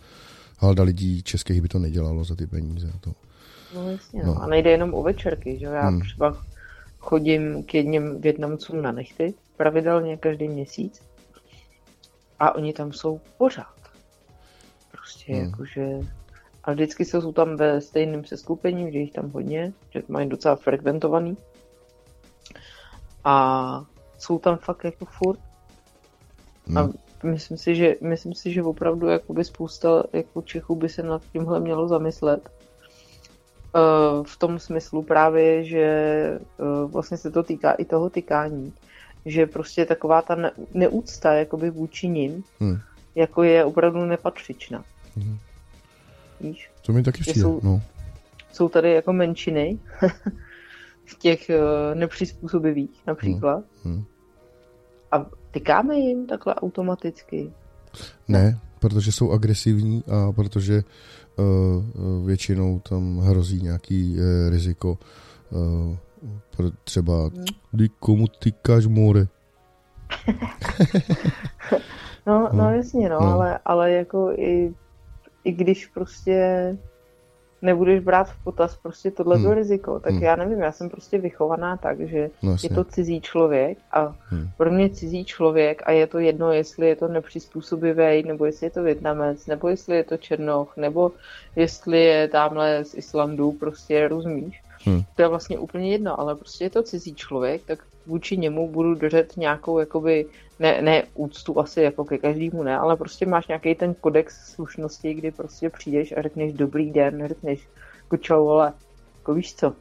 [0.57, 2.91] Halda lidí českých by to nedělalo za ty peníze.
[3.01, 3.11] To.
[3.75, 4.33] No jasně, no.
[4.33, 4.41] No.
[4.43, 5.71] A nejde jenom o večerky, že jo?
[5.71, 6.01] Já Hmm.
[6.01, 6.37] třeba
[7.05, 11.01] chodím k jedním Větnamcům na nechty pravidelně každý měsíc
[12.39, 13.75] a oni tam jsou pořád.
[14.91, 15.45] Prostě Hmm.
[15.45, 15.99] jakože...
[16.63, 21.37] A vždycky jsou tam ve stejném seskupení, že jich tam hodně, že mají docela frekventovaný.
[23.23, 23.85] A
[24.17, 25.39] jsou tam fakt jako furt.
[26.75, 26.93] A Hmm.
[27.23, 31.59] myslím si, že, myslím si, že opravdu jakoby spousta jako Čechů by se nad tímhle
[31.59, 32.49] mělo zamyslet.
[33.75, 36.39] Eh, V tom smyslu právě, že eh,
[36.87, 38.73] vlastně se to týká i toho tykání,
[39.25, 42.77] že prostě taková ta ne- neúcta jakoby vůči nim, Hmm.
[43.15, 44.83] jako je opravdu nepatřičná.
[45.15, 45.37] Mhm.
[46.41, 46.69] Víš?
[46.85, 47.41] To mi taky přijde.
[47.41, 47.81] jsou- No.
[48.51, 49.79] Jsou tady jako menšiny
[51.05, 51.59] v těch eh,
[51.95, 53.63] nepřizpůsobivých například.
[53.83, 54.03] Hmm.
[55.11, 57.51] A tykáme jim takhle automaticky.
[58.27, 60.83] Ne, protože jsou agresivní a protože
[62.25, 64.97] většinou tam hrozí nějaký uh, riziko.
[66.57, 67.45] Pro třeba, Hmm.
[67.77, 69.27] ty komu tykáš more?
[72.27, 73.27] No, no, No, jasně, no, no.
[73.27, 74.73] Ale, ale jako i,
[75.43, 76.77] i když prostě
[77.65, 79.51] nebudeš brát v potaz prostě tohle Hmm.
[79.53, 80.23] riziko, tak Hmm.
[80.23, 84.49] já nevím, já jsem prostě vychovaná tak, že No je to cizí člověk a Hmm.
[84.57, 88.71] pro mě cizí člověk a je to jedno, jestli je to nepřizpůsobivý, nebo jestli je
[88.71, 91.11] to Větnamec, nebo jestli je to Černoch, nebo
[91.55, 94.61] jestli je tamhle z Islandu, prostě rozumíš.
[94.85, 95.01] Hmm.
[95.15, 98.95] To je vlastně úplně jedno, ale prostě je to cizí člověk, tak vůči němu budu
[98.95, 100.25] držet nějakou jakoby,
[100.59, 105.13] ne, ne úctu asi jako ke každému ne, ale prostě máš nějaký ten kodex slušnosti,
[105.13, 107.67] kdy prostě přijdeš a řekneš dobrý den, řekneš
[108.03, 108.73] jako čau, ale
[109.17, 109.73] jako víš co,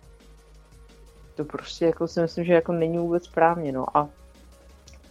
[1.35, 4.09] to prostě jako si myslím, že jako není vůbec správně, no a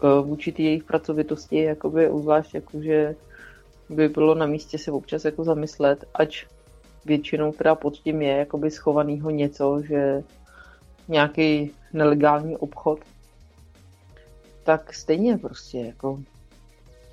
[0.04, 3.16] e, vůči té jejich pracovitosti, jakoby uzvlášť jako, že
[3.90, 6.46] by bylo na místě se občas jako zamyslet, ať
[7.06, 10.24] většinou teda pod tím je jakoby schovanýho něco, že
[11.08, 13.00] nějaký nelegální obchod,
[14.64, 16.20] tak stejně prostě jako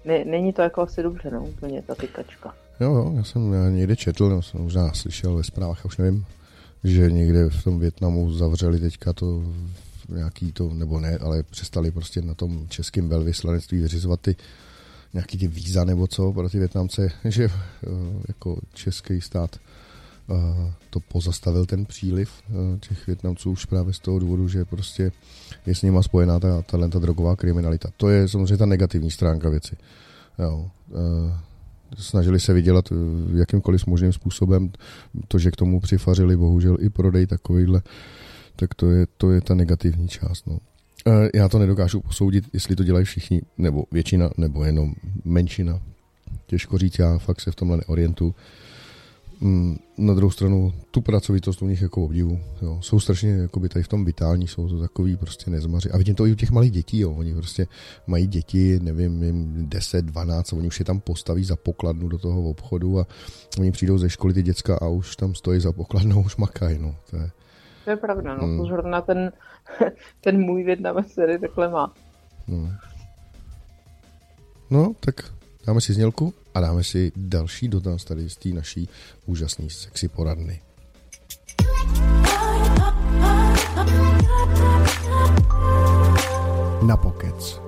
[0.04, 2.54] ne, není to jako asi dobře, no, úplně ta tykačka.
[2.80, 6.26] Jo, jo, já jsem já někde četl, já jsem možná slyšel ve zprávách, už nevím,
[6.84, 9.42] že někde v tom Větnamu zavřeli teďka to
[10.08, 14.36] nějaký to, nebo ne, ale přestali prostě na tom českém velvyslanectví vyřizovat ty
[15.12, 17.88] nějaký ty víza nebo co pro ty Větnamce, že eh,
[18.28, 19.56] jako český stát
[20.90, 25.12] to pozastavil ten příliv eh, těch Větnamců už právě z toho důvodu, že prostě
[25.66, 27.88] je s nima spojená ta, ta, ta drogová kriminalita.
[27.96, 29.76] To je samozřejmě ta negativní stránka věci.
[30.38, 30.70] Jo.
[31.98, 32.92] Snažili se vydělat
[33.34, 34.72] jakýmkoliv možným způsobem.
[35.28, 37.82] To, že k tomu přifařili bohužel i prodej takovýhle,
[38.56, 40.46] tak to je, to je ta negativní část.
[40.46, 40.58] No.
[41.34, 44.94] Já to nedokážu posoudit, jestli to dělají všichni, nebo většina, nebo jenom
[45.24, 45.80] menšina.
[46.46, 48.34] Těžko říct, já fakt se v tomhle neorientu.
[49.42, 52.40] Mm, na druhou stranu tu pracovitost u nich jako obdivu.
[52.62, 52.78] Jo.
[52.82, 55.90] Jsou strašně jakoby tady v tom vitální, jsou to takový prostě nezmaři.
[55.90, 57.12] A vidím to i u těch malých dětí, jo.
[57.12, 57.66] oni prostě
[58.06, 62.50] mají děti, nevím, jim 10, 12, oni už je tam postaví za pokladnu do toho
[62.50, 63.06] obchodu a
[63.58, 66.78] oni přijdou ze školy ty děcka a už tam stojí za pokladnou, už makají.
[66.78, 66.96] No.
[67.10, 67.30] To je,
[67.84, 68.46] to je pravda, no.
[68.46, 68.58] Hmm.
[68.58, 69.32] Pozor na ten,
[70.20, 71.94] ten můj Větnamec, který takhle má.
[72.48, 72.70] No.
[74.70, 75.14] no, tak
[75.66, 78.88] dáme si znělku a dáme si další dotaz tady z té naší
[79.26, 80.60] úžasné sexy poradny.
[86.82, 87.60] Na pokec.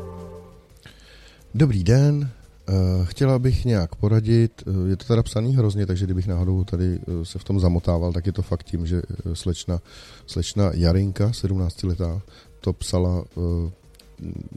[1.55, 2.31] Dobrý den,
[2.69, 6.99] Eh, chtěla bych nějak poradit, eh, je to teda psaný hrozně, takže kdybych náhodou tady
[6.99, 9.03] eh, se v tom zamotával, tak je to fakt tím, že
[9.33, 9.81] slečna,
[10.27, 12.23] slečna Jarinka, 17 letá,
[12.61, 13.25] to psala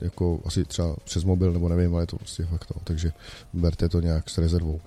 [0.02, 3.12] jako asi třeba přes mobil, nebo nevím, ale je to prostě fakt to, takže
[3.54, 4.82] berte to nějak s rezervou.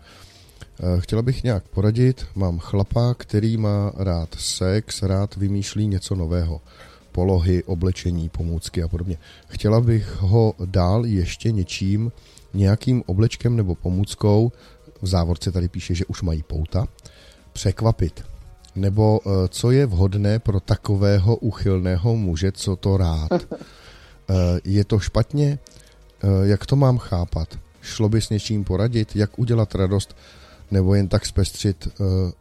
[0.99, 6.61] Chtěla bych nějak poradit, mám chlapa, který má rád sex, rád vymýšlí něco nového
[7.13, 9.19] polohy, oblečení, pomůcky a podobně.
[9.49, 12.13] Chtěla bych ho dál ještě něčím,
[12.55, 14.53] nějakým oblečkem nebo pomůckou,
[15.03, 16.87] v závorce tady píše, že už mají pouta,
[17.53, 18.25] překvapit.
[18.77, 23.31] Nebo eh, co je vhodné pro takového uchylného muže, co to rád.
[24.31, 25.59] Eh, je to špatně?
[26.23, 27.59] Eh, jak to mám chápat?
[27.83, 29.17] Šlo by s něčím poradit?
[29.17, 30.17] Jak udělat radost?
[30.71, 31.89] Nebo jen tak zpestřit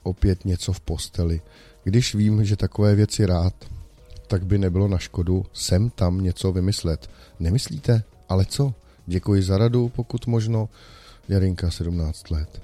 [0.04, 1.42] opět něco v posteli?
[1.84, 3.54] Když vím, že takové věci rád,
[4.28, 7.10] tak by nebylo na škodu sem tam něco vymyslet.
[7.40, 8.04] Nemyslíte?
[8.30, 8.74] Ale co?
[9.06, 10.70] Děkuji za radu, pokud možno.
[11.30, 12.62] Jarinka, 17 let.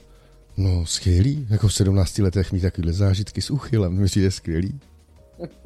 [0.57, 1.47] No, skvělý.
[1.49, 3.93] Jako v 17 letech mít takovýhle zážitky s uchylem.
[3.93, 4.79] Myslíte, skvělý?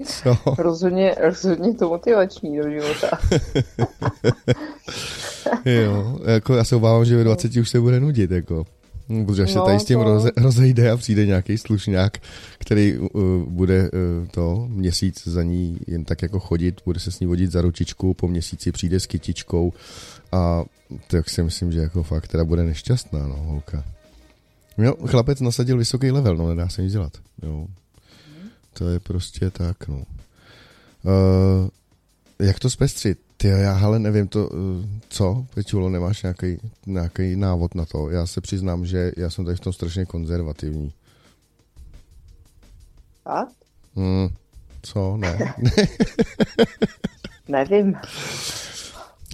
[0.04, 0.38] Co?
[0.58, 3.20] rozhodně, rozhodně to motivační do života.
[5.66, 8.66] jo, jako já se obávám, že ve 20 už se bude nudit, jako.
[9.26, 10.04] Protože až no, se tady s tím to...
[10.04, 12.18] roze, rozejde a přijde nějaký slušňák,
[12.58, 13.10] který uh,
[13.48, 17.52] bude uh, to měsíc za ní jen tak jako chodit, bude se s ní vodit
[17.52, 19.74] za ručičku, po měsíci přijde s kytičkou
[20.32, 20.64] a
[21.08, 23.84] tak si myslím, že jako fakt teda bude nešťastná, no, holka.
[24.78, 27.14] Jo, chlapec nasadil vysoký level, no, nedá se nic dělat,
[27.44, 27.68] jo.
[28.78, 30.04] To je prostě tak, no.
[31.04, 31.70] Uh,
[32.40, 33.20] jak to zpestřit?
[33.38, 38.10] Ty, já ale nevím to, eh, co, Peťulo, nemáš nějaký, nějaký návod na to?
[38.10, 40.94] Já se přiznám, že já jsem tady v tom strašně konzervativní.
[43.26, 43.40] A?
[43.96, 44.30] Hmm,
[44.82, 45.38] co, ne?
[47.48, 47.96] nevím.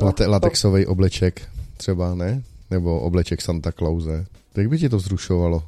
[0.02, 2.44] Late, latexový obleček třeba, ne?
[2.72, 4.26] Nebo obleček Santa Clause.
[4.56, 5.64] Jak by ti to zrušovalo?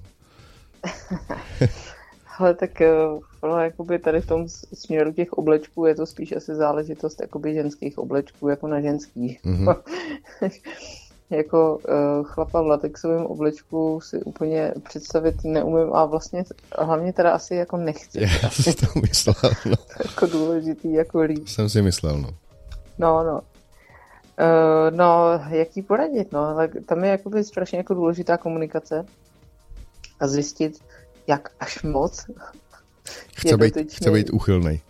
[2.40, 2.82] Ale tak
[3.42, 7.98] ono jakoby tady v tom směru těch oblečků je to spíš asi záležitost jakoby ženských
[7.98, 9.44] oblečků jako na ženských.
[9.44, 9.76] Mm-hmm.
[11.30, 16.44] jako uh, chlapa v latexovém oblečku si úplně představit neumím a vlastně
[16.80, 18.22] hlavně teda asi jako nechci.
[18.44, 19.76] Já jsem to myslel, no.
[20.06, 21.48] jako důležitý jako líp.
[21.48, 22.30] Jsem si myslel, no.
[22.98, 23.42] No, no.
[24.40, 29.06] Uh, no, jak jí poradit, no, ale tam je jakoby strašně jako důležitá komunikace
[30.20, 30.80] a zjistit,
[31.28, 32.26] jak až moc
[33.36, 34.82] chce, být, chce být uchylný.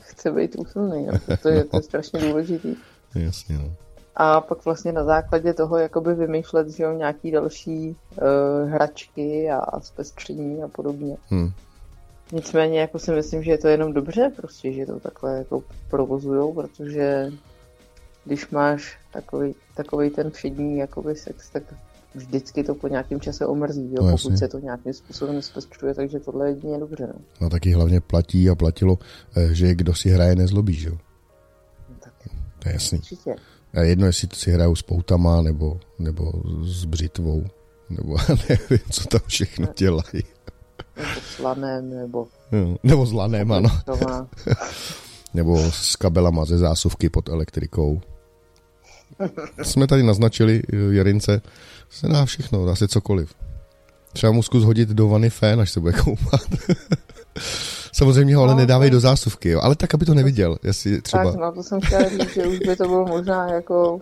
[0.00, 1.64] Chce být uchylný, no, to, je, no.
[1.70, 2.76] to je strašně důležitý.
[3.14, 3.72] Jasně, no.
[4.16, 9.80] A pak vlastně na základě toho jakoby vymýšlet, že jo, nějaký další uh, hračky a
[9.80, 11.16] zpestření a podobně.
[11.28, 11.52] Hmm.
[12.32, 16.54] Nicméně jako si myslím, že je to jenom dobře prostě, že to takhle jako provozujou,
[16.54, 17.30] protože
[18.24, 21.62] když máš takový, takový ten všední jakoby sex, tak
[22.18, 24.38] vždycky to po nějakém čase omrzí, jo, no, pokud jasně.
[24.38, 27.06] se to nějakým způsobem zpestřuje, takže tohle je jedině dobře.
[27.06, 27.20] No.
[27.40, 28.98] no taky hlavně platí a platilo,
[29.36, 30.98] eh, že kdo si hraje, nezlobí, že jo?
[31.88, 32.14] No, tak.
[32.58, 32.98] To je jasný.
[32.98, 33.36] Určitě.
[33.74, 37.44] A jedno, jestli si hrajou s poutama, nebo, nebo s břitvou,
[37.90, 38.16] nebo
[38.48, 40.24] nevím, co tam všechno dělají.
[40.96, 42.26] Nebo s lanem, nebo...
[42.52, 43.68] No, nebo s lanem, ano.
[45.34, 48.00] nebo s kabelama ze zásuvky pod elektrikou.
[49.62, 51.42] Jsme tady naznačili eh, Jarince,
[51.90, 53.34] se dá všechno, dá se cokoliv.
[54.12, 56.40] Třeba mu zkus hodit do vany fén, až se bude koupat.
[57.92, 59.60] Samozřejmě ho ale no, nedávej do zásuvky, jo.
[59.62, 60.58] ale tak, aby to neviděl.
[60.62, 61.24] Jestli třeba...
[61.24, 64.00] Tak, no to jsem chtěla říct, že už by to bylo možná jako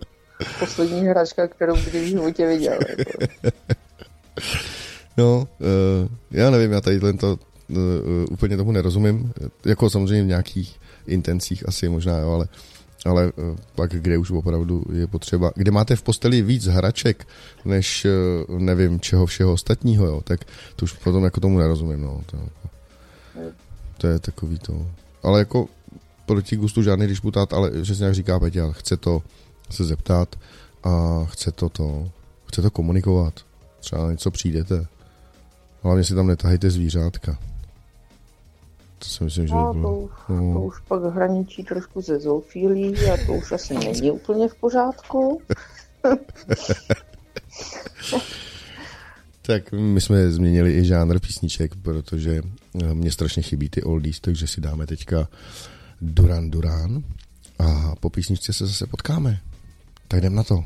[0.59, 2.77] poslední hračka, kterou kdy v životě viděl.
[2.97, 3.27] Jako.
[5.17, 7.39] No, uh, já nevím, já tady to
[7.69, 7.77] uh,
[8.31, 9.33] úplně tomu nerozumím.
[9.65, 12.47] Jako samozřejmě v nějakých intencích asi možná, jo, ale
[13.05, 13.31] ale
[13.75, 17.27] pak kde už opravdu je potřeba, kde máte v posteli víc hraček,
[17.65, 18.07] než
[18.57, 20.39] nevím čeho všeho ostatního, jo, tak
[20.75, 22.21] to už potom jako tomu nerozumím, no.
[22.25, 22.69] To, jako,
[23.97, 24.87] to je takový to.
[25.23, 25.67] Ale jako
[26.25, 29.21] proti gustu žádný disputát, ale přesně jak říká Peťa, chce to
[29.69, 30.35] se zeptat
[30.83, 32.09] a chce to to,
[32.47, 33.33] chce to komunikovat.
[33.79, 34.85] Třeba něco přijdete.
[35.83, 37.37] Hlavně si tam netahejte zvířátka.
[38.99, 39.73] To si myslím, že no.
[39.73, 40.53] To, už, no.
[40.53, 45.41] to už pak hraničí trošku ze zoofílí a to už asi není úplně v pořádku.
[49.41, 52.41] tak my jsme změnili i žánr písniček, protože
[52.81, 55.27] eh, mě strašně chybí ty oldies, takže si dáme teďka
[56.01, 57.03] Duran Duran
[57.59, 59.39] a po písničce se zase potkáme.
[60.07, 60.63] Tak jdem na to.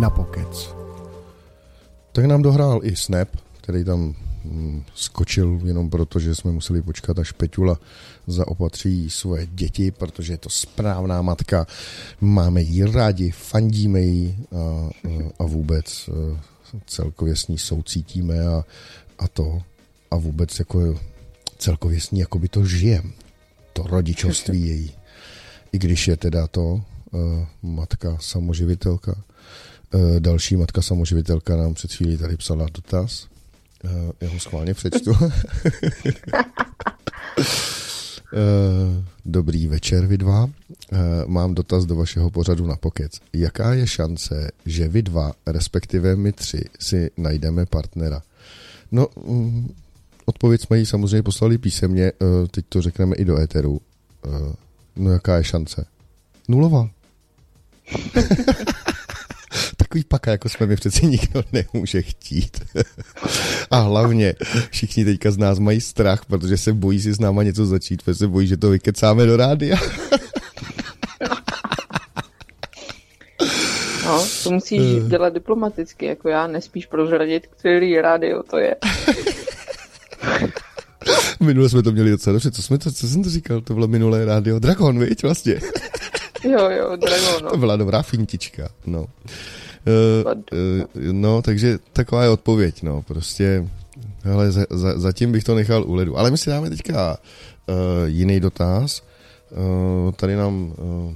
[0.00, 0.74] Na pokec.
[2.12, 3.28] Tak nám dohrál i Snap,
[3.60, 4.14] který tam
[4.44, 7.78] mm, skočil jenom proto, že jsme museli počkat, až Peťula
[8.26, 11.66] zaopatří svoje děti, protože je to správná matka,
[12.20, 14.90] máme ji rádi, fandíme ji a,
[15.38, 16.40] a vůbec e,
[16.86, 18.64] celkově s ní soucítíme a,
[19.18, 19.62] a to
[20.10, 20.98] a vůbec jako
[21.58, 23.12] celkově s ní jako by to žijem,
[23.72, 24.92] to rodičovství její.
[25.72, 26.82] I když je teda to uh,
[27.62, 29.24] matka samoživitelka.
[29.94, 33.26] Uh, další matka samoživitelka nám před chvílí tady psala dotaz.
[33.84, 33.90] Uh,
[34.20, 35.12] já ho schválně přečtu.
[39.24, 40.50] Dobrý večer, vy dva.
[41.26, 43.12] Mám dotaz do vašeho pořadu na pokec.
[43.32, 48.22] Jaká je šance, že vy dva, respektive my tři, si najdeme partnera?
[48.92, 49.74] No, mm,
[50.24, 52.12] odpověď jsme jí samozřejmě poslali písemně,
[52.50, 53.80] teď to řekneme i do éteru.
[54.96, 55.86] No jaká je šance?
[56.48, 56.90] Nulová.
[59.94, 62.60] Takový paka, jako jsme mi přeci nikdo nemůže chtít.
[63.70, 64.34] A hlavně
[64.70, 68.14] všichni teďka z nás mají strach, protože se bojí si s náma něco začít, protože
[68.14, 69.76] se bojí, že to vykecáme do rádia.
[74.04, 75.08] No, to musíš uh.
[75.08, 78.76] dělat diplomaticky, jako já, nespíš prozradit, který rádio to je.
[81.40, 82.50] Minule jsme to měli docela dobře.
[82.50, 83.60] Co, jsme to, co jsem to říkal?
[83.60, 85.60] To bylo minulé rádio Dragon, viď, vlastně?
[86.44, 87.50] jo, jo, Dragon, no.
[87.50, 89.06] To byla dobrá fintička, no.
[89.86, 93.68] Uh, uh, no, takže taková je odpověď, no, prostě,
[94.22, 96.18] hele, za, za, zatím bych to nechal u ledu.
[96.18, 97.16] Ale my si dáme teďka
[97.66, 97.74] uh,
[98.06, 99.02] jiný dotaz.
[99.50, 101.14] Uh, tady nám uh,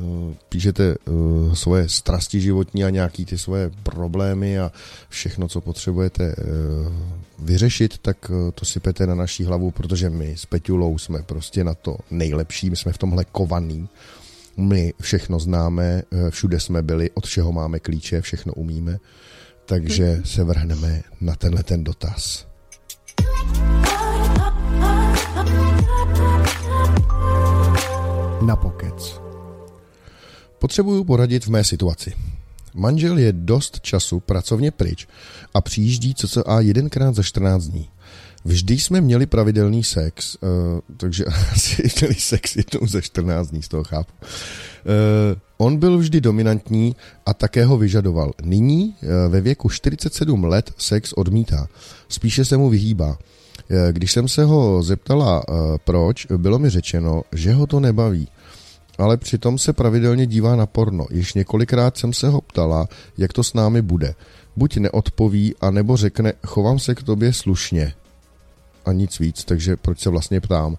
[0.00, 4.72] Eh, píšete uh, svoje strasti životní a nějaký ty svoje problémy a
[5.08, 6.92] všechno, co potřebujete uh,
[7.38, 11.74] vyřešit, tak uh, to sypete na naší hlavu, protože my s Peťulou jsme prostě na
[11.74, 13.88] to nejlepší, my jsme v tomhle kovaný,
[14.60, 18.98] my všechno známe, všude jsme byli, od všeho máme klíče, všechno umíme,
[19.64, 22.46] takže se vrhneme na tenhle ten dotaz.
[28.46, 29.20] Na pokec.
[30.58, 32.12] Potřebuju poradit v mé situaci.
[32.74, 35.06] Manžel je dost času pracovně pryč
[35.54, 37.88] a přijíždí cca jedenkrát za 14 dní.
[38.44, 40.50] Vždy jsme měli pravidelný sex, uh,
[40.96, 44.12] takže asi měli sex jednou za 14 dní, z toho chápu.
[44.20, 44.26] Uh,
[45.58, 48.32] on byl vždy dominantní a také ho vyžadoval.
[48.42, 51.66] Nyní uh, ve věku 47 let sex odmítá.
[52.08, 53.18] Spíše se mu vyhýbá.
[53.92, 55.42] Když jsem se ho zeptala,
[55.84, 58.28] proč, bylo mi řečeno, že ho to nebaví
[59.00, 61.06] ale přitom se pravidelně dívá na porno.
[61.10, 62.88] Již několikrát jsem se ho ptala,
[63.18, 64.14] jak to s námi bude.
[64.56, 67.92] Buď neodpoví, anebo řekne, chovám se k tobě slušně.
[68.84, 70.76] A nic víc, takže proč se vlastně ptám.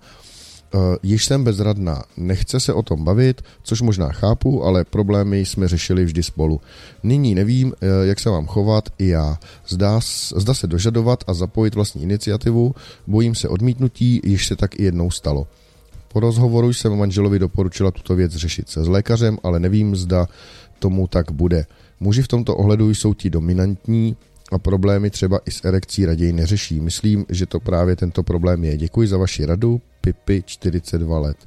[0.74, 5.68] Uh, již jsem bezradná, nechce se o tom bavit, což možná chápu, ale problémy jsme
[5.68, 6.62] řešili vždy spolu.
[7.04, 7.74] Nyní nevím, uh,
[8.04, 9.40] jak se mám chovat i já.
[9.68, 10.00] Zdá,
[10.36, 12.76] zda se dožadovat a zapojit vlastní iniciativu,
[13.08, 15.48] bojím se odmítnutí, již se tak i jednou stalo.
[16.08, 20.28] Po rozhovoru jsem manželovi doporučila tuto věc řešit se s lékařem, ale nevím, zda
[20.80, 21.66] tomu tak bude.
[22.00, 24.16] Muži v tomto ohledu jsou ti dominantní
[24.52, 26.80] a problémy třeba i s erekcí raději neřeší.
[26.80, 28.78] Myslím, že to právě tento problém je.
[28.78, 31.38] Děkuji za vaši radu, Pipi, 42 let.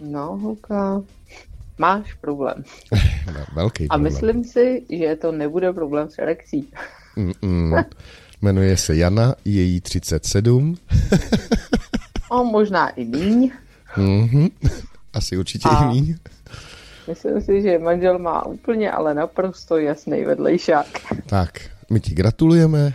[0.00, 1.02] No, holka,
[1.78, 2.64] máš problém.
[3.54, 4.06] Velký problém.
[4.06, 6.68] A myslím si, že to nebude problém s erekcí.
[7.16, 7.84] Mm-mm.
[8.42, 10.74] Jmenuje se Jana, její 37.
[12.30, 13.50] o, možná i míň.
[13.96, 14.50] Mm-hmm.
[15.12, 15.84] Asi určitě A...
[15.84, 16.16] i míň.
[17.08, 20.86] Myslím si, že manžel má úplně, ale naprosto jasný vedlejšák.
[21.26, 21.60] Tak,
[21.90, 22.94] my ti gratulujeme.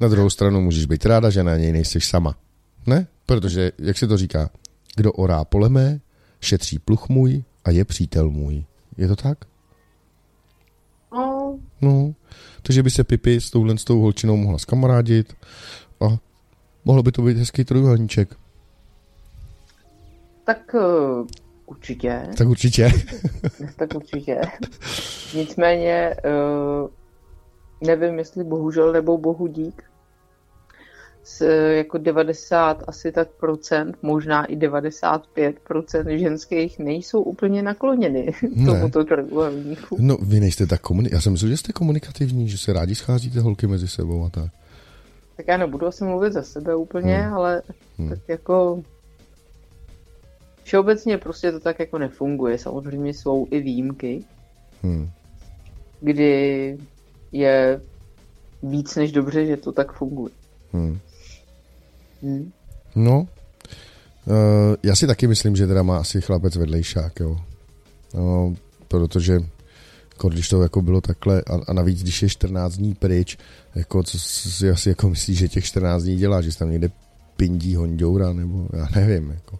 [0.00, 2.34] Na druhou stranu můžeš být ráda, že na něj nejsi sama.
[2.86, 3.06] Ne?
[3.26, 4.50] Protože, jak se to říká,
[4.96, 6.00] kdo orá pole mé,
[6.40, 8.64] šetří pluch můj a je přítel můj.
[8.96, 9.38] Je to tak?
[11.12, 11.58] No.
[11.82, 12.14] No.
[12.62, 15.34] Takže by se Pipi s touhle s tou holčinou mohla skamarádit
[16.00, 16.18] a
[16.84, 18.34] mohlo by to být hezký trojuhelníček.
[20.44, 21.26] Tak uh,
[21.66, 22.22] určitě.
[22.36, 22.92] Tak určitě.
[23.76, 24.40] tak určitě.
[25.34, 26.88] Nicméně uh,
[27.86, 29.82] nevím, jestli bohužel nebo bohu dík,
[31.24, 38.66] s jako 90 asi tak procent, možná i 95 procent ženských nejsou úplně nakloněny ne.
[38.66, 39.96] tomuto trojuhelníku.
[40.00, 41.16] No vy nejste tak komunikativní.
[41.16, 44.50] Já jsem myslel, že jste komunikativní, že se rádi scházíte holky mezi sebou a tak.
[45.36, 47.34] Tak já nebudu asi mluvit za sebe úplně, hmm.
[47.34, 47.62] ale
[47.98, 48.08] hmm.
[48.08, 48.82] tak jako
[50.62, 52.58] všeobecně prostě to tak jako nefunguje.
[52.58, 54.24] Samozřejmě jsou i výjimky,
[54.82, 55.10] hmm.
[56.00, 56.78] kdy
[57.32, 57.80] je
[58.62, 60.34] víc než dobře, že to tak funguje.
[60.72, 60.98] Hmm.
[62.22, 62.52] Hmm.
[62.94, 64.36] No, uh,
[64.82, 67.40] já si taky myslím, že teda má asi chlapec vedlejšák, jo.
[68.14, 68.54] No,
[68.88, 69.40] protože
[70.12, 73.38] jako když to jako bylo takhle a, a navíc, když je 14 dní pryč,
[73.74, 76.90] jako co si asi jako myslíš, že těch 14 dní dělá, že tam někde
[77.36, 79.58] pindí honďoura, nebo já nevím, jako.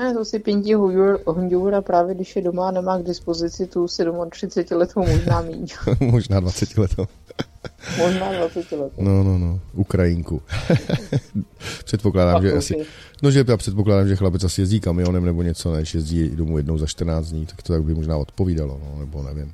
[0.00, 0.74] Ne, to si pindí
[1.26, 3.86] honďoura právě, když je doma a nemá k dispozici tu
[4.30, 5.66] 37 letou, možná míň.
[6.00, 7.06] možná 20 letou.
[7.98, 8.92] Možná 20 let.
[8.98, 10.42] No, no, no, Ukrajinku.
[11.84, 12.86] předpokládám, že asi,
[13.22, 16.78] no, že já předpokládám, že chlapec asi jezdí kamionem nebo něco, než jezdí domů jednou
[16.78, 19.52] za 14 dní, tak to tak by možná odpovídalo, no, nebo nevím.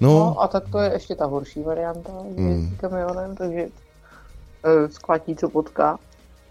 [0.00, 2.50] No, no a tak to je ještě ta horší varianta, že mm.
[2.50, 5.98] jezdí kamionem, takže uh, sklatí, co potká.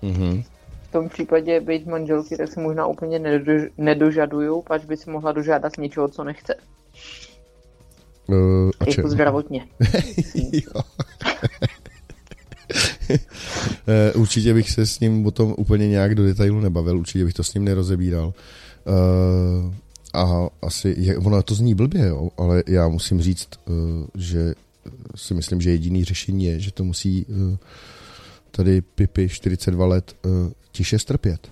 [0.03, 0.43] Mm-hmm.
[0.93, 5.31] V tom případě být manželky, tak se možná úplně nedož, nedožadují, pač by si mohla
[5.31, 6.55] dožádat něčeho, co nechce.
[8.27, 9.65] Uh, a jako zdravotně.
[10.75, 10.81] uh,
[14.21, 17.43] určitě bych se s ním o tom úplně nějak do detailu nebavil, určitě bych to
[17.43, 18.33] s ním nerozebíral.
[18.85, 19.73] Uh,
[20.13, 23.75] a asi, je, ono to zní blbě, jo, ale já musím říct, uh,
[24.15, 24.53] že
[25.15, 27.57] si myslím, že jediný řešení je, že to musí uh,
[28.55, 30.31] tady Pipi 42 let uh,
[30.71, 31.47] tiše strpět.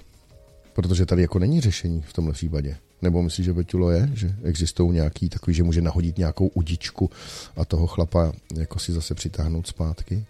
[0.74, 2.78] Protože tady jako není řešení v tomhle případě.
[3.02, 7.10] Nebo myslíš, že Betulo je, že existují nějaký takový, že může nahodit nějakou udičku
[7.58, 10.26] a toho chlapa jako si zase přitáhnout zpátky?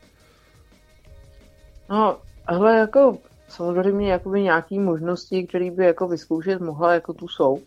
[1.89, 3.17] No, ale jako
[3.49, 7.61] samozřejmě jakoby nějaký možnosti, které by jako vyzkoušet mohla, jako tu jsou.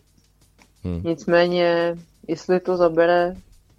[0.83, 1.01] Hmm.
[1.03, 1.97] Nicméně,
[2.27, 3.35] jestli to zabere,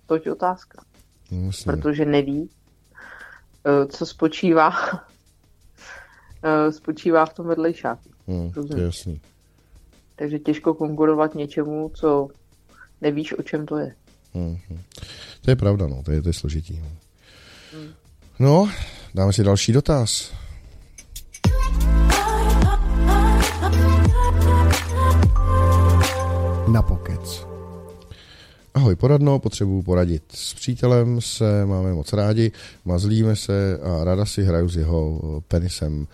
[0.07, 0.83] toť otázka.
[1.31, 2.51] No, Protože neví,
[3.65, 5.16] eh, co spočívá eh,
[6.71, 8.11] spočívá v tom vedlejšáku.
[8.29, 9.21] Hmm, to je jasný.
[10.17, 12.29] Takže těžko konkurovat něčemu, co
[13.01, 13.95] nevíš, o čem to je.
[14.35, 14.79] Mm-hmm.
[15.41, 16.81] To je pravda, no, to je, to je složitý.
[16.81, 16.91] No.
[17.81, 17.93] Mm.
[18.39, 18.71] no,
[19.15, 20.33] dáme si další dotaz.
[26.73, 27.47] Na pokec.
[28.75, 30.23] Ahoj, poradno, potřebuju poradit.
[30.35, 32.53] S přítelem se máme moc rádi,
[32.85, 36.07] mazlíme se a ráda si hraju s jeho penisem.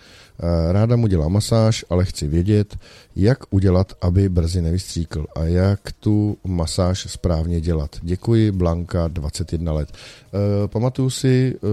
[0.71, 2.77] Ráda mu dělá masáž, ale chci vědět,
[3.15, 7.95] jak udělat, aby brzy nevystříkl a jak tu masáž správně dělat.
[8.01, 9.89] Děkuji, Blanka, 21 let.
[9.93, 11.67] E, pamatuju si, e,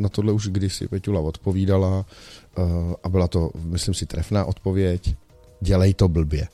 [0.00, 2.04] na tohle už kdysi Peťula odpovídala
[2.58, 2.62] e,
[3.02, 5.14] a byla to, myslím si, trefná odpověď.
[5.60, 6.48] Dělej to blbě.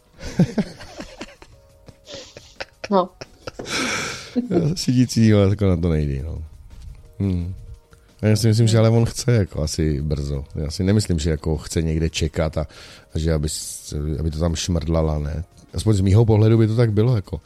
[2.91, 3.09] no.
[4.75, 6.23] Sidící, ale na to nejde.
[6.23, 6.43] No.
[7.19, 7.55] Hmm.
[8.23, 10.45] Já si myslím, že ale on chce jako asi brzo.
[10.55, 12.67] Já si nemyslím, že jako chce někde čekat a,
[13.15, 13.49] a že aby,
[14.19, 15.45] aby to tam šmrdlala, ne.
[15.75, 17.41] Aspoň z mýho pohledu by to tak bylo, jako.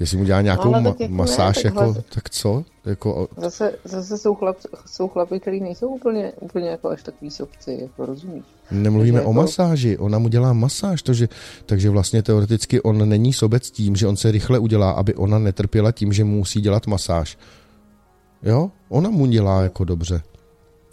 [0.00, 2.64] Jestli mu dělá nějakou no, ma- jako masáž, ne, jako, tak co?
[2.84, 3.28] Jako...
[3.36, 4.56] Zase, zase jsou, chlap,
[4.86, 8.44] jsou chlapy, kteří nejsou úplně, úplně jako až takový sobci, jako rozumíš.
[8.70, 9.40] Nemluvíme takže o jako...
[9.40, 11.28] masáži, ona mu dělá masáž, to, že,
[11.66, 15.92] takže vlastně teoreticky on není sobec tím, že on se rychle udělá, aby ona netrpěla
[15.92, 17.38] tím, že mu musí dělat masáž.
[18.42, 18.70] Jo?
[18.88, 20.22] Ona mu dělá jako dobře.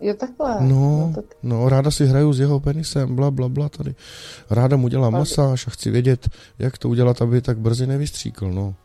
[0.02, 0.58] Je takhle.
[0.60, 1.26] No, no, tak...
[1.44, 3.96] no, ráda si hraju s jeho penisem, bla, bla, bla, tady.
[4.50, 6.30] Ráda mu dělá masáž a chci vědět,
[6.60, 8.76] jak to udělat, aby tak brzy nevystříkl, no.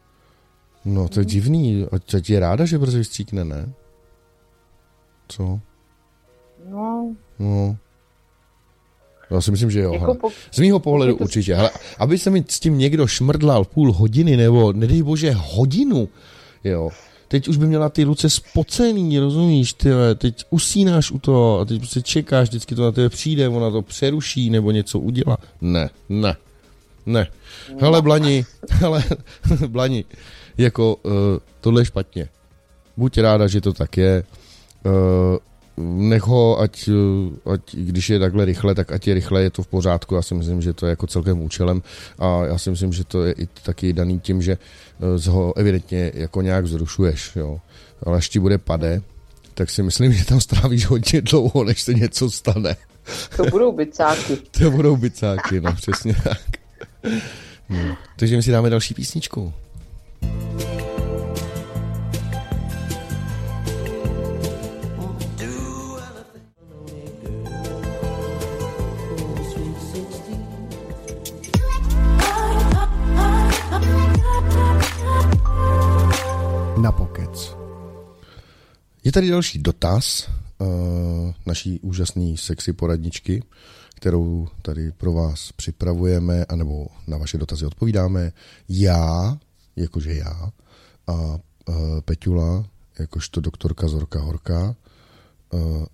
[0.85, 1.31] No, to je mm.
[1.31, 1.87] divný.
[1.93, 3.73] A teď je ráda, že brzy vystříkne, ne?
[5.29, 5.61] Co?
[6.69, 7.15] No.
[7.39, 7.77] No.
[9.31, 9.93] Já si myslím, že jo.
[9.93, 10.31] Jako po...
[10.51, 11.25] Z mýho pohledu to...
[11.25, 11.55] určitě.
[11.55, 16.09] Hele, aby se mi s tím někdo šmrdlal půl hodiny, nebo nedej bože hodinu,
[16.65, 16.91] jo,
[17.31, 21.79] teď už by měla ty ruce spocený, rozumíš, ty, teď usínáš u toho a teď
[21.79, 25.37] prostě čekáš, vždycky to na tebe přijde, ona to přeruší nebo něco udělá.
[25.61, 26.37] Ne, ne,
[27.07, 27.27] ne.
[27.79, 29.05] Hele, Blani, hele,
[29.67, 30.05] Blani,
[30.59, 31.13] jako uh,
[31.61, 32.29] tohle je špatně.
[32.97, 34.25] Buď ráda, že to tak je,
[34.85, 34.93] uh,
[35.77, 39.63] nech ho, ať, eh, ať, když je takhle rychle, tak ať je rychle, je to
[39.63, 40.15] v pořádku.
[40.15, 41.83] Já si myslím, že to je jako celkem účelem
[42.19, 44.59] a já si myslím, že to je i taky daný tím, že
[45.17, 47.61] z ho evidentně jako nějak zrušuješ, jo.
[48.03, 49.03] Ale až ti bude pade,
[49.55, 52.77] tak si myslím, že tam strávíš hodně dlouho, než se něco stane.
[53.37, 54.37] To budou bicáky.
[54.59, 56.41] to budou bicáky, no přesně tak.
[57.71, 57.97] No.
[58.17, 59.53] Takže my si dáme další písničku.
[76.83, 77.57] Na pokec.
[79.05, 80.29] Je tady další dotaz
[80.59, 80.67] uh,
[81.47, 83.43] naší úžasné sexy poradničky,
[83.95, 88.33] kterou tady pro vás připravujeme, anebo na vaše dotazy odpovídáme.
[88.69, 89.39] Já,
[89.77, 90.53] jakože já,
[91.07, 92.65] a uh, Peťula,
[92.99, 94.77] jakožto doktorka Zorka Horka,
[95.53, 95.85] uh,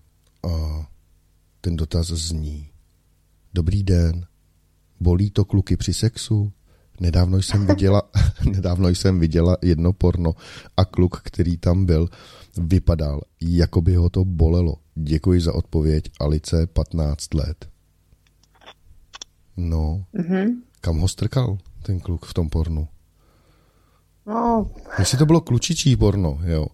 [0.52, 0.86] a
[1.60, 2.70] ten dotaz zní.
[3.54, 4.26] Dobrý den,
[5.00, 6.52] bolí to kluky při sexu?
[7.00, 8.02] Nedávno jsem viděla,
[8.50, 10.32] nedávno jsem viděla jedno porno
[10.76, 12.08] a kluk, který tam byl,
[12.58, 14.76] vypadal, jako by ho to bolelo.
[14.94, 17.68] Děkuji za odpověď, Alice, 15 let.
[19.56, 20.54] No, mm-hmm.
[20.80, 22.88] kam ho strkal ten kluk v tom pornu?
[24.26, 24.70] No.
[24.98, 26.66] Jestli to bylo klučičí porno, jo,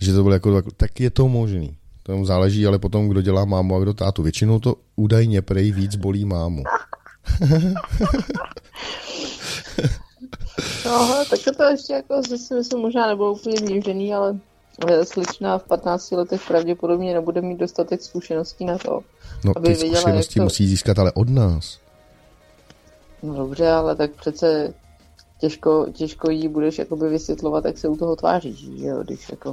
[0.00, 1.76] že to bylo jako, tak je to možný.
[2.02, 4.22] To záleží ale potom, kdo dělá mámu a kdo tátu.
[4.22, 6.62] Většinou to údajně prej víc bolí mámu.
[10.88, 14.38] no, tak to ještě jako si myslím možná nebylo úplně změřený, ale
[15.02, 19.00] sličná v 15 letech pravděpodobně nebude mít dostatek zkušeností na to,
[19.44, 20.44] No aby ty viděla, zkušenosti to...
[20.44, 21.78] musí získat ale od nás.
[23.22, 24.74] No dobře, ale tak přece
[25.40, 29.52] těžko, těžko jí budeš jakoby vysvětlovat, jak se u toho tváříš, jo, když jako...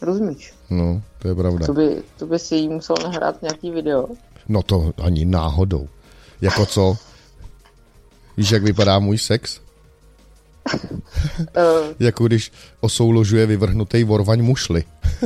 [0.00, 0.54] Rozumíš?
[0.70, 1.66] No, to je pravda.
[1.66, 4.08] To by, to by si jí musel nahrát nějaký video.
[4.48, 5.88] No to ani náhodou.
[6.40, 6.96] Jako co?
[8.38, 9.60] Víš, jak vypadá můj sex?
[10.72, 11.00] Uh.
[11.98, 14.84] jako když osouložuje vyvrhnutý vorvaň mušly.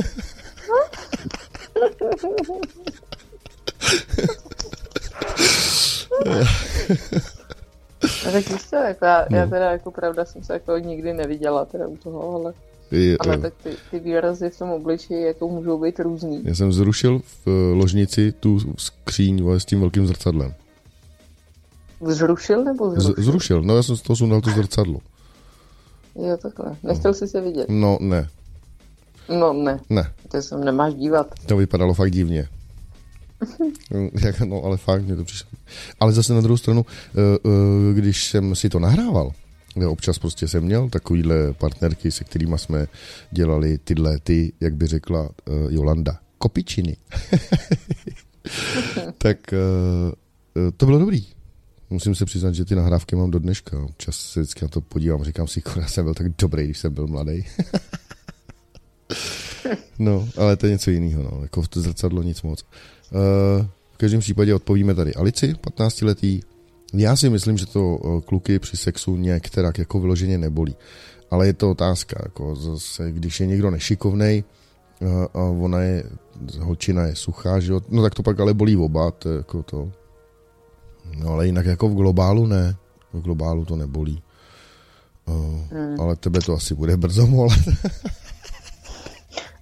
[8.23, 9.37] tak víš co, jako já, no.
[9.37, 12.53] já teda jako pravda jsem se jako nikdy neviděla teda u toho, ale,
[12.91, 16.41] je, ale tak ty, ty výrazy v tom obličeji jako můžou být různý.
[16.45, 20.53] Já jsem zrušil v eh, ložnici tu skříň s tím velkým zrcadlem.
[22.07, 23.23] Zrušil nebo zrušil?
[23.23, 24.99] Z, zrušil, no já jsem z toho sundal to zrcadlo.
[26.15, 26.75] Jo, takhle.
[26.83, 27.13] Nechtěl no.
[27.13, 27.65] jsi se vidět?
[27.69, 28.29] No, ne.
[29.29, 29.79] No, ne.
[29.89, 30.13] Ne.
[30.31, 31.27] To se nemáš dívat.
[31.45, 32.47] To vypadalo fakt divně.
[34.45, 35.49] no, ale fakt mě to přišlo.
[35.99, 39.31] Ale zase na druhou stranu, eh, eh, když jsem si to nahrával,
[39.87, 42.87] občas prostě jsem měl takovýhle partnerky, se kterými jsme
[43.31, 46.97] dělali tyhle ty, jak by řekla eh, Jolanda, kopičiny.
[49.17, 49.37] tak
[50.77, 51.25] to bylo dobrý.
[51.93, 53.83] Musím se přiznat, že ty nahrávky mám do dneška.
[53.83, 56.93] Občas se vždycky na to podívám, říkám si, já jsem byl tak dobrý, když jsem
[56.93, 57.45] byl mladý.
[59.99, 61.39] no, ale to je něco jiného, no.
[61.41, 62.63] Jako v to zrcadlo nic moc.
[62.63, 66.41] Uh, v každém případě odpovíme tady Alici, 15 letý.
[66.93, 70.75] Já si myslím, že to uh, kluky při sexu některak jako vyloženě nebolí.
[71.31, 74.43] Ale je to otázka, jako zase, když je někdo nešikovnej,
[75.01, 76.03] uh, a ona je,
[76.59, 77.81] holčina je suchá, že jo?
[77.89, 79.91] no tak to pak ale bolí oba, to je jako to,
[81.17, 82.75] No ale jinak jako v globálu ne.
[83.13, 84.23] V globálu to nebolí.
[85.25, 86.01] Uh, hmm.
[86.01, 87.59] Ale tebe to asi bude brzo molet.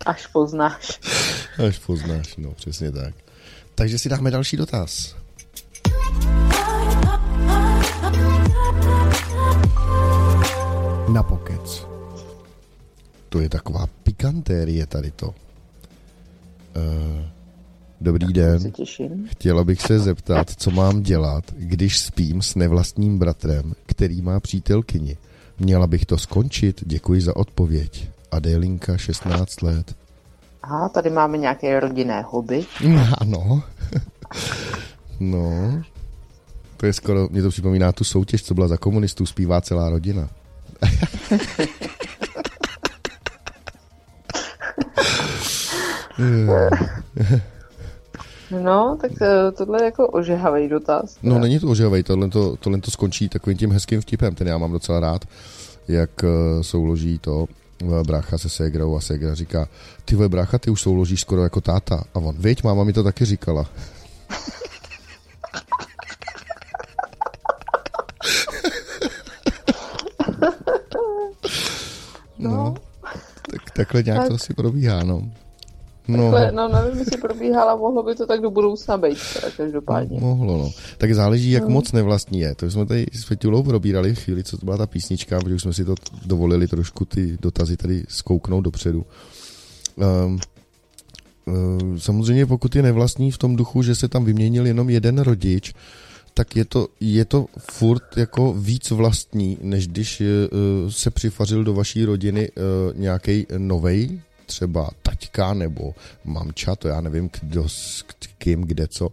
[0.06, 1.00] Až poznáš.
[1.68, 3.16] Až poznáš, no přesně tak.
[3.76, 5.16] Takže si dáme další dotaz.
[11.12, 11.88] na pokec.
[13.30, 15.28] To je taková pikantérie tady to.
[15.28, 15.34] Uh,
[18.02, 18.72] dobrý den.
[19.26, 25.18] Chtěla bych se zeptat, co mám dělat, když spím s nevlastním bratrem, který má přítelkyni.
[25.60, 26.84] Měla bych to skončit?
[26.86, 28.10] Děkuji za odpověď.
[28.32, 29.96] Adélinka, 16 let.
[30.64, 32.66] Aha, tady máme nějaké rodinné hobby.
[33.18, 33.64] Ano.
[35.20, 35.82] no.
[36.78, 40.30] To je skoro, mě to připomíná tu soutěž, co byla za komunistů, zpívá celá rodina.
[48.60, 51.18] No, tak eh, tohle je jako ožehavý dotaz.
[51.24, 54.58] No, není to ožehavý, tohle to, tohle to skončí takovým tím hezkým vtipem, ten já
[54.58, 55.26] mám docela rád,
[55.88, 56.30] jak uh,
[56.62, 57.46] souloží to
[57.84, 59.68] uh, brácha se ségrou a ségra říká,
[60.06, 62.04] ty vole brácha, ty už souložíš skoro jako táta.
[62.14, 63.66] A on, věď, máma mi to taky říkala.
[72.40, 72.52] no.
[72.52, 72.76] no.
[73.52, 74.28] Tak, takhle nějak tak.
[74.28, 75.32] to asi probíhá, no.
[76.18, 76.32] No.
[76.32, 80.20] Takhle, no nevím, jestli probíhala, mohlo by to tak do budoucna být, teda každopádně.
[80.20, 80.72] Mohlo, no.
[80.98, 81.70] Tak záleží, jak no.
[81.70, 82.56] moc nevlastní je.
[82.56, 85.62] To jsme tady s Fetulou probírali v chvíli, co to byla ta písnička, protože už
[85.62, 89.06] jsme si to dovolili trošku ty dotazy tady skouknout dopředu.
[89.96, 90.40] Um,
[91.46, 95.74] um, samozřejmě pokud je nevlastní v tom duchu, že se tam vyměnil jenom jeden rodič,
[96.34, 101.74] tak je to, je to furt jako víc vlastní, než když uh, se přifařil do
[101.74, 104.22] vaší rodiny uh, nějaký novej
[104.52, 105.96] třeba taťka nebo
[106.26, 108.06] mamča, to já nevím, kdo, s
[108.38, 109.10] kým, kde co,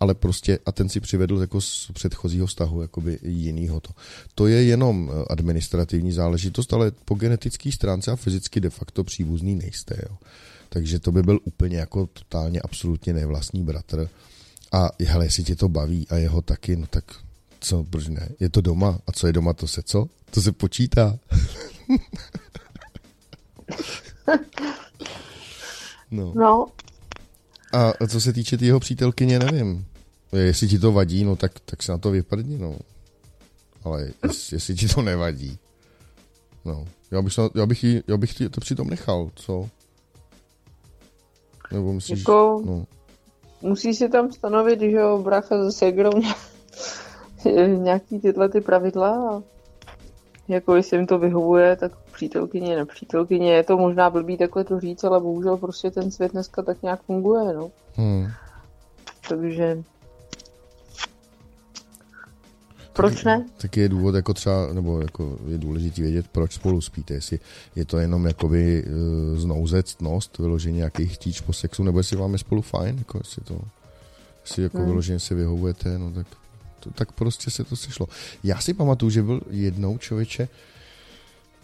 [0.00, 3.90] ale prostě a ten si přivedl jako z předchozího vztahu jakoby jinýho to.
[4.34, 9.54] To je jenom eh, administrativní záležitost, ale po genetické stránce a fyzicky de facto příbuzný
[9.54, 10.16] nejste, jo.
[10.68, 14.08] Takže to by byl úplně jako totálně absolutně nevlastní bratr.
[14.72, 17.04] A hele, jestli tě to baví a jeho taky, no tak
[17.60, 18.28] co, proč ne?
[18.40, 18.98] Je to doma.
[19.06, 20.06] A co je doma, to se co?
[20.30, 21.18] To se počítá.
[26.10, 26.32] no.
[26.34, 26.66] no.
[27.72, 29.86] A co se týče jeho přítelkyně, nevím.
[30.32, 32.76] Jestli ti to vadí, no tak, tak se na to vyprdni, no.
[33.84, 35.58] Ale jest, jestli ti to nevadí.
[36.64, 36.84] No.
[37.10, 39.68] Já bych, já bych, jí, já bych to přitom nechal, co?
[41.72, 42.86] Nebo myslíš, jako, no.
[43.62, 46.10] Musí si tam stanovit, že jo, brácha ze Segrou
[47.66, 49.42] nějaký tyhle ty pravidla a
[50.48, 53.52] jako jestli jim to vyhovuje, tak přítelkyně, nepřítelkyně.
[53.52, 57.02] Je to možná blbý takhle to říct, ale bohužel prostě ten svět dneska tak nějak
[57.02, 57.70] funguje, no.
[57.94, 58.28] Hmm.
[59.28, 59.82] Takže
[62.92, 63.46] proč ne?
[63.56, 67.14] Tak je důvod jako třeba, nebo jako je důležité vědět, proč spolu spíte.
[67.14, 67.38] Jestli
[67.76, 72.38] je to jenom jakoby uh, znouzectnost, vyložení nějaký chtíč po sexu, nebo jestli vám je
[72.38, 73.60] spolu fajn, jako jestli to,
[74.40, 74.86] jestli jako hmm.
[74.86, 76.26] vyloženě si vyhovujete, no tak,
[76.80, 78.06] to, tak prostě se to sešlo.
[78.44, 80.48] Já si pamatuju, že byl jednou člověče,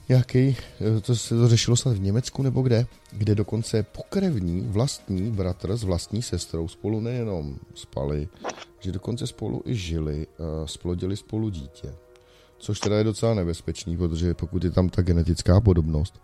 [0.09, 5.31] nějaký, eh, to se to řešilo snad v Německu nebo kde, kde dokonce pokrevní vlastní
[5.31, 8.29] bratr s vlastní sestrou spolu nejenom spali,
[8.81, 10.27] že dokonce spolu i žili,
[10.63, 11.95] a splodili spolu dítě.
[12.59, 16.15] Což teda je docela nebezpečný, protože pokud je tam ta genetická podobnost,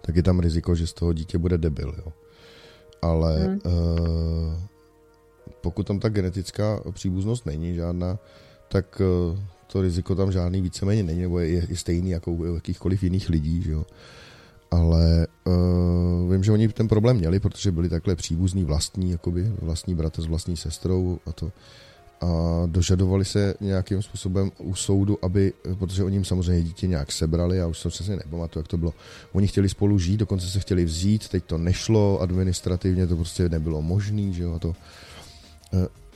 [0.00, 2.12] tak je tam riziko, že z toho dítě bude debil, jo.
[3.02, 3.60] Ale hmm.
[3.64, 4.60] uh,
[5.60, 8.18] pokud tam ta genetická příbuznost není žádná,
[8.68, 9.38] tak uh,
[9.72, 13.62] to riziko tam žádný víceméně není, nebo je, je stejný jako u jakýchkoliv jiných lidí,
[13.62, 13.84] že jo.
[14.70, 19.94] Ale uh, vím, že oni ten problém měli, protože byli takhle příbuzní vlastní, jakoby vlastní
[19.94, 21.52] bratr s vlastní sestrou a to.
[22.20, 22.26] A
[22.66, 27.66] dožadovali se nějakým způsobem u soudu, aby, protože oni jim samozřejmě dítě nějak sebrali, a
[27.66, 28.94] už se přesně nepamatuju, jak to bylo.
[29.32, 33.82] Oni chtěli spolu žít, dokonce se chtěli vzít, teď to nešlo, administrativně to prostě nebylo
[33.82, 34.74] možné, že jo, a to.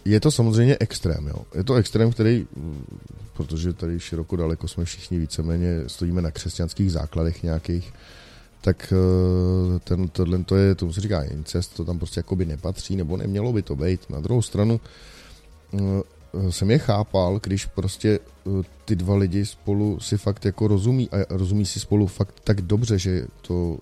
[0.07, 1.43] Je to samozřejmě extrém, jo.
[1.55, 2.47] Je to extrém, který,
[3.33, 7.93] protože tady široko daleko jsme všichni víceméně stojíme na křesťanských základech nějakých,
[8.61, 12.97] tak eh, ten, tohle to je, tomu se říká incest, to tam prostě jakoby nepatří,
[12.97, 14.11] nebo nemělo by to být.
[14.11, 14.81] Na druhou stranu
[15.75, 18.51] eh, jsem je chápal, když prostě eh,
[18.85, 22.99] ty dva lidi spolu si fakt jako rozumí a rozumí si spolu fakt tak dobře,
[22.99, 23.79] že to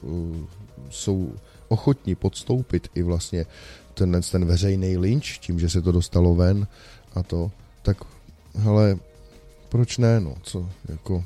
[0.91, 1.33] jsou
[1.69, 3.47] ochotní podstoupit i vlastně
[3.95, 6.67] ten, ten veřejný lynč, tím, že se to dostalo ven
[7.15, 7.51] a to,
[7.83, 7.97] tak
[8.55, 8.97] hele,
[9.69, 11.25] proč ne, no, co, jako,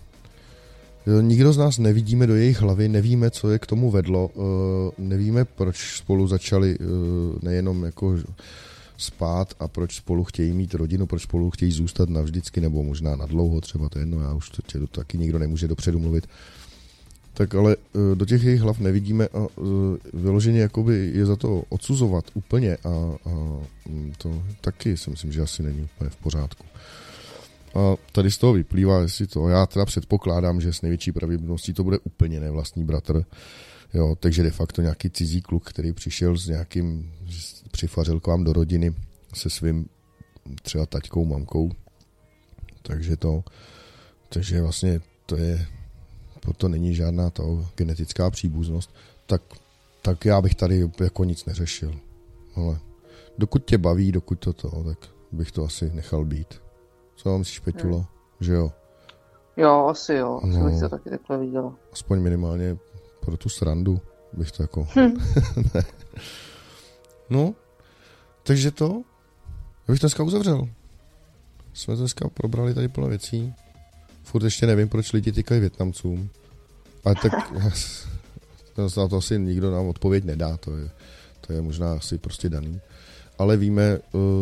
[1.20, 4.44] nikdo z nás nevidíme do jejich hlavy, nevíme, co je k tomu vedlo, uh,
[4.98, 6.86] nevíme, proč spolu začali uh,
[7.42, 8.16] nejenom jako
[8.96, 13.26] spát a proč spolu chtějí mít rodinu, proč spolu chtějí zůstat navždycky nebo možná na
[13.26, 16.26] dlouho, třeba to je jedno, já už to, to taky nikdo nemůže dopředu mluvit.
[17.34, 19.46] Tak ale e, do těch jejich hlav nevidíme a e,
[20.12, 22.88] vyloženě jakoby je za to odsuzovat úplně a,
[23.24, 23.30] a
[23.88, 26.64] mm, to taky si myslím, že asi není úplně v pořádku.
[27.74, 31.84] A tady z toho vyplývá, jestli to, já teda předpokládám, že s největší pravděpodobností to
[31.84, 33.24] bude úplně nevlastní bratr.
[33.94, 37.12] Jo, takže de facto nějaký cizí kluk, který přišel s nějakým,
[37.70, 38.94] přifařil k vám do rodiny
[39.34, 39.86] se svým
[40.62, 41.70] třeba taťkou, mamkou.
[42.82, 43.44] Takže to,
[44.28, 45.66] takže vlastně to je,
[46.56, 48.90] to není žádná to genetická příbuznost,
[49.26, 49.42] tak,
[50.02, 51.94] tak já bych tady jako nic neřešil.
[52.56, 52.78] Ale
[53.38, 54.98] dokud tě baví, dokud to to, tak
[55.32, 56.62] bych to asi nechal být.
[57.16, 57.96] Co vám myslíš, Peťulo?
[57.96, 58.06] Hmm.
[58.40, 58.72] Že jo?
[59.56, 60.40] Jo, asi jo.
[60.42, 61.74] Asi no, bych to taky takhle viděla.
[61.92, 62.76] Aspoň minimálně
[63.20, 64.00] pro tu srandu
[64.32, 64.86] bych to jako...
[64.96, 65.14] Hm.
[67.30, 67.54] no,
[68.42, 69.02] takže to,
[69.88, 70.68] já bych dneska uzavřel.
[71.72, 73.54] Jsme dneska probrali tady plno věcí.
[74.28, 76.30] Furt ještě nevím, proč lidi týkají Větnamcům.
[77.04, 77.52] Ale tak
[78.78, 80.90] na to asi nikdo nám odpověď nedá, to je,
[81.40, 82.80] to je možná asi prostě daný.
[83.38, 83.98] Ale víme, eh,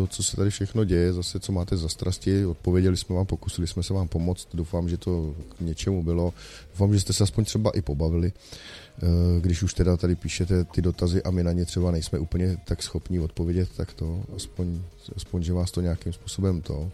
[0.09, 3.83] co se tady všechno děje, zase co máte za strasti, odpověděli jsme vám, pokusili jsme
[3.83, 6.33] se vám pomoct, doufám, že to k něčemu bylo,
[6.71, 9.05] doufám, že jste se aspoň třeba i pobavili, eh,
[9.41, 12.83] když už teda tady píšete ty dotazy a my na ně třeba nejsme úplně tak
[12.83, 14.81] schopní odpovědět, tak to aspoň,
[15.15, 16.91] aspoň že vás to nějakým způsobem to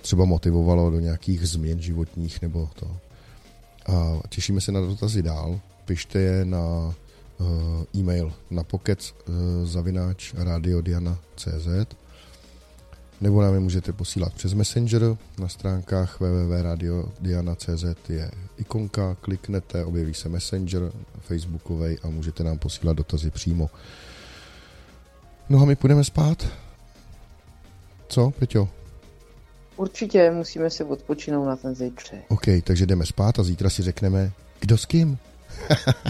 [0.00, 2.96] třeba motivovalo do nějakých změn životních nebo to.
[3.92, 6.94] A těšíme se na dotazy dál, pište je na
[7.40, 9.32] Eh, e-mail na pocket eh,
[13.20, 20.28] nebo nám je můžete posílat přes Messenger na stránkách www.radiodiana.cz je ikonka, kliknete, objeví se
[20.28, 23.70] Messenger Facebookovej a můžete nám posílat dotazy přímo.
[25.48, 26.48] No a my půjdeme spát.
[28.08, 28.68] Co, Peťo?
[29.76, 32.22] Určitě musíme si odpočinout na ten zítře.
[32.28, 35.18] OK, takže jdeme spát a zítra si řekneme, kdo s kým.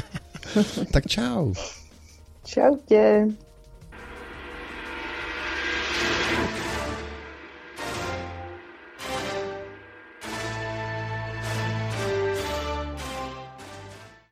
[0.92, 1.54] tak čau.
[2.44, 3.28] Čau tě.